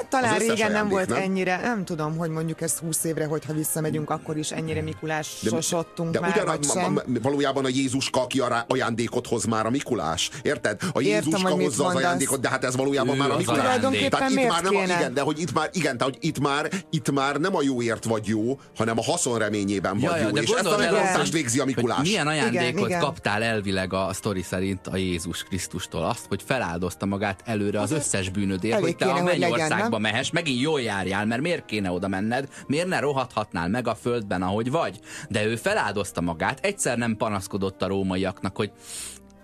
[0.00, 1.18] Hát talán régen nem volt nem?
[1.22, 6.20] ennyire, nem tudom, hogy mondjuk ez 20 évre, hogyha visszamegyünk, akkor is ennyire Mikulásosodtunk de
[6.20, 6.92] már, ugyan, vagy ma, sem.
[6.92, 10.30] ma, valójában a Jézuska, aki ará- ajándékot hoz már a Mikulás.
[10.42, 10.80] Érted?
[10.92, 13.32] A Értem, Jézuska hogy mit hozza az ajándékot, de hát ez valójában Ő már a
[13.32, 13.78] az Mikulás.
[14.08, 14.96] Tehát itt már nem a, kéne?
[14.96, 18.04] igen, de hogy itt már, igen, tehát, hogy itt már, itt már nem a jóért
[18.04, 20.30] vagy jó, hanem a haszon reményében vagy Ja, ja, jó.
[20.30, 22.02] de És ezt a azt, végzi a Mikulás.
[22.02, 23.00] Milyen ajándékot Igen, igen.
[23.00, 26.04] kaptál elvileg a sztori szerint a Jézus Krisztustól?
[26.04, 29.60] Azt, hogy feláldozta magát előre az összes bűnödért, hogy te a hogy
[29.90, 30.00] nem?
[30.00, 32.48] mehess, megint jól járjál, mert miért kéne oda menned?
[32.66, 35.00] Miért ne rohadhatnál meg a földben, ahogy vagy?
[35.28, 38.72] De ő feláldozta magát, egyszer nem panaszkodott a rómaiaknak, hogy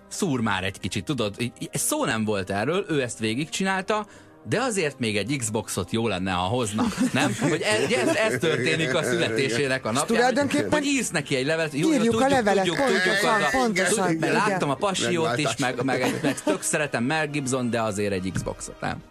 [0.07, 1.35] szúr már egy kicsit, tudod?
[1.71, 4.05] Szó nem volt erről, ő ezt végigcsinálta,
[4.49, 6.83] de azért még egy Xboxot jó lenne, ha hozna,
[7.13, 7.35] nem?
[7.41, 10.05] Hogy ez, ez, ez történik a születésének a napján.
[10.07, 13.57] tulajdonképpen hogy írsz neki egy levelet, jó, írjuk a tudjuk, levelet, tudjuk, pontosan, tudjuk, a-
[13.57, 17.81] pontosan, tudjuk, mert láttam a pasiót is, meg, meg, meg tök szeretem Mel Gibson, de
[17.81, 19.03] azért egy Xboxot, nem?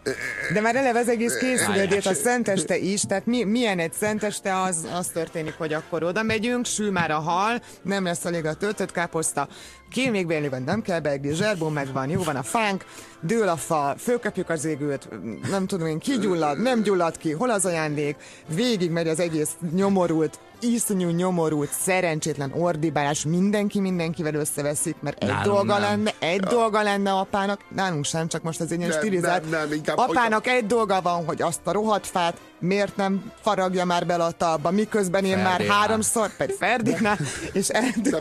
[0.53, 4.87] De már eleve az egész készülődés, a szenteste is, tehát mi, milyen egy szenteste, az,
[4.93, 8.91] az történik, hogy akkor oda megyünk, sül már a hal, nem lesz elég a töltött
[8.91, 9.47] káposzta,
[9.89, 12.85] Kél még bélni van, nem kell beegni, zserbó megvan, jó van a fánk,
[13.21, 15.09] dől a fa, fölkapjuk az égőt,
[15.49, 18.15] nem tudom én, kigyullad, nem gyullad ki, hol az ajándék,
[18.55, 25.45] végig megy az egész nyomorult, iszonyú nyomorult, szerencsétlen ordibálás, mindenki mindenkivel összeveszik, mert egy Nálunk
[25.45, 25.81] dolga nem.
[25.81, 29.49] lenne, egy dolga lenne apának, nálunk sem, csak most ez egy ilyen stilizált.
[29.49, 34.05] nem, nem, apának egy dolga van, hogy azt a rohadt fát miért nem faragja már
[34.05, 35.79] bele a talba, miközben én már Ferdinand.
[35.79, 37.17] háromszor, pedig Ferdinand,
[37.53, 37.67] és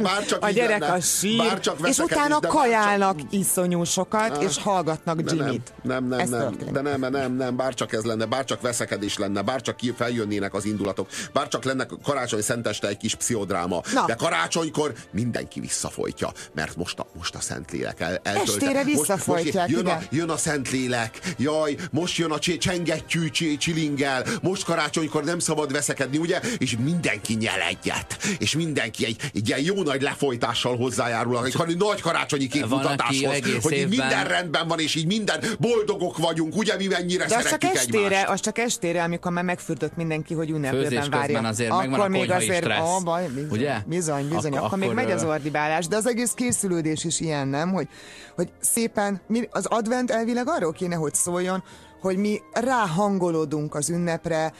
[0.03, 5.35] bárcsak a gyerek lenne, a sír, és utána de kajálnak iszonyú sokat, és hallgatnak De
[5.35, 5.73] nem, Jimmy-t.
[5.83, 6.73] nem, nem, Ez nem, történik.
[6.73, 11.09] de nem, nem, nem, bárcsak ez lenne, bárcsak veszekedés lenne, bárcsak ki feljönnének az indulatok,
[11.33, 14.05] bárcsak lenne karácsony szenteste egy kis pszichodráma, Na.
[14.07, 18.53] de karácsonykor mindenki visszafolytja, mert most a, most a Szentlélek el, eltölte.
[18.53, 23.29] Estére visszafolytják, most, most jön, a, jön a Szentlélek, jaj, most jön a csi- csengettyű
[23.31, 26.41] csi- csilingel, most karácsonykor nem szabad veszekedni, ugye?
[26.59, 32.01] És mindenki nyel egyet, és mindenki egy, egy ilyen jó nagy lefolytással hozzájárul, egy nagy
[32.01, 36.87] karácsonyi képmutatáshoz, hogy így évben- minden rendben van, és így minden boldogok vagyunk, ugye mi
[36.87, 38.29] mennyire De az csak szeretjük estére, egymást.
[38.29, 41.41] az csak estére, amikor már megfürdött mindenki, hogy ünneplőben várja.
[41.41, 42.81] azért akkor megvan a még azért, stressz.
[42.81, 43.75] Ó, baj, bizony, Ugye?
[43.87, 47.49] bizony, bizony, Ak- akkor, még akkor, megy az ordibálás, de az egész készülődés is ilyen,
[47.49, 47.73] nem?
[47.73, 47.89] Hogy,
[48.35, 49.21] hogy szépen,
[49.51, 51.65] az advent elvileg arról kéne, hogy szóljon,
[52.07, 54.53] hogy mi ráhangolódunk az ünnepre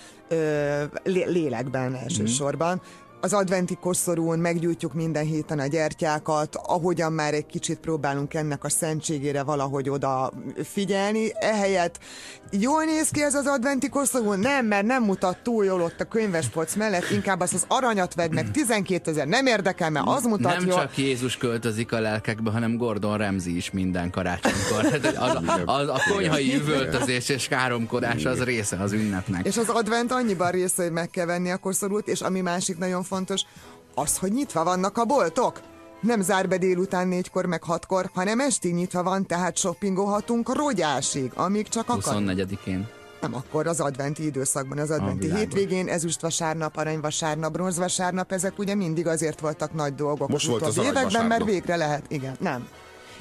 [1.05, 2.81] lélekben elsősorban,
[3.21, 8.69] az adventi koszorún meggyújtjuk minden héten a gyertyákat, ahogyan már egy kicsit próbálunk ennek a
[8.69, 10.33] szentségére valahogy oda
[10.65, 11.29] figyelni.
[11.35, 11.99] Ehelyett
[12.51, 14.33] jól néz ki ez az adventi koszorú?
[14.33, 18.35] Nem, mert nem mutat túl jól ott a könyvespolc mellett, inkább azt az aranyat vedd
[18.35, 20.79] meg, 12 ezer, nem érdekel, mert az mutat Nem jól.
[20.79, 24.85] csak Jézus költözik a lelkekbe, hanem Gordon Ramsay is minden karácsonykor.
[25.01, 29.47] Tehát Az, az, a konyhai üvöltözés és káromkodás az része az ünnepnek.
[29.47, 33.03] És az advent annyiban része, hogy meg kell venni a koszorút, és ami másik nagyon
[33.07, 33.43] fontos,
[33.95, 35.61] az, hogy nyitva vannak a boltok.
[36.01, 41.69] Nem zár be délután négykor meg hatkor, hanem estig nyitva van, tehát shoppingolhatunk rogyásig, amíg
[41.69, 42.15] csak akar.
[42.15, 42.89] 24-én.
[43.21, 45.41] Nem akkor az adventi időszakban, az adventi világos.
[45.41, 50.69] hétvégén, ezüstvasárnap, aranyvasárnap, bronzvasárnap, ezek ugye mindig azért voltak nagy dolgok Most az volt az
[50.69, 51.49] utóbbi években, mert aranyvasárnap.
[51.49, 52.69] végre lehet, igen, nem.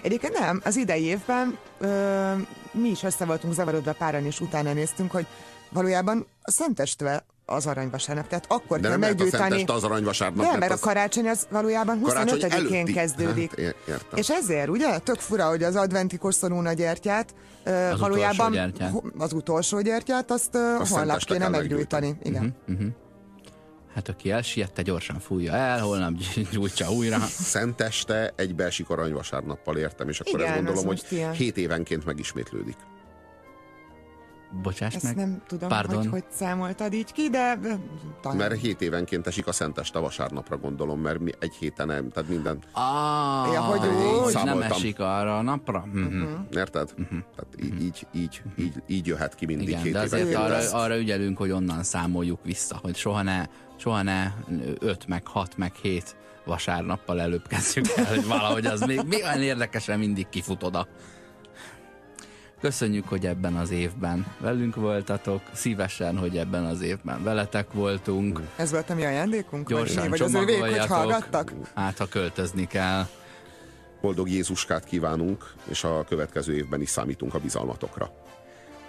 [0.02, 2.32] Egyébként nem, az idei évben ö,
[2.72, 5.26] mi is össze voltunk zavarodva páran, és utána néztünk, hogy
[5.70, 9.64] valójában a Szentestve az aranyvasárnap, tehát akkor De kell nem a meggyújtani.
[9.68, 12.94] Az aranyvasárnap, Nem, mert a az karácsony az valójában karácsony 25-én előtti.
[12.94, 13.50] kezdődik.
[13.50, 13.98] Hát, értem.
[14.20, 14.98] És ezért, ugye?
[14.98, 17.34] Tök fura, hogy az adventi koszorún a gyertyát,
[17.66, 18.94] Az valójában utolsó gyertyát.
[19.18, 22.16] az utolsó gyertyát, azt, azt holnap kéne meggyújtani.
[22.24, 22.56] Igen.
[23.96, 26.12] Hát aki elsiette, gyorsan fújja el, holnap
[26.52, 27.20] gyújtsa újra.
[27.30, 31.04] Szenteste egybeesik aranyvasárnappal értem, és akkor Igen, ezt gondolom, hogy
[31.38, 32.76] hét évenként megismétlődik.
[34.62, 35.16] Bocsáss Ezt meg.
[35.16, 35.98] nem tudom, Pardon.
[35.98, 37.60] hogy hogy számoltad így ki, de
[38.22, 38.38] talán.
[38.38, 42.58] Mert hét évenként esik a Szenteste vasárnapra gondolom, mert mi egy héten nem, tehát minden,
[42.72, 44.44] Ah, Ja, hogy így úgy.
[44.46, 45.86] nem esik arra a napra?
[45.94, 46.24] Mhm.
[46.52, 46.94] érted?
[47.10, 50.98] Tehát í- így, így, így, így jöhet ki mindig Igen, hét de azért arra, arra
[50.98, 53.46] ügyelünk, hogy onnan számoljuk vissza, hogy soha ne,
[53.76, 54.32] soha ne
[54.80, 56.16] 5, meg 6, meg 7
[56.46, 60.88] vasárnappal előbb kezdjük el, hogy valahogy az még, még olyan érdekesen mindig kifut oda.
[62.66, 68.42] Köszönjük, hogy ebben az évben velünk voltatok, szívesen, hogy ebben az évben veletek voltunk.
[68.56, 69.70] Ez volt a mi ajándékunk?
[69.70, 69.78] vagy?
[69.78, 71.54] Gyorsan Vagy az övék, hogy hallgattak?
[71.74, 73.08] hát ha költözni kell.
[74.02, 78.12] Boldog Jézuskát kívánunk, és a következő évben is számítunk a bizalmatokra.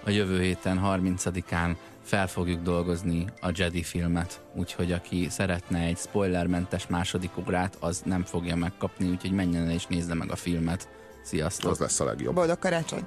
[0.05, 6.87] A jövő héten 30-án fel fogjuk dolgozni a Jedi filmet, úgyhogy aki szeretne egy spoilermentes
[6.87, 10.89] második órát, az nem fogja megkapni, úgyhogy menjen el és nézze meg a filmet.
[11.23, 11.71] Sziasztok!
[11.71, 12.35] Az lesz a legjobb.
[12.35, 13.07] Boldog karácsony!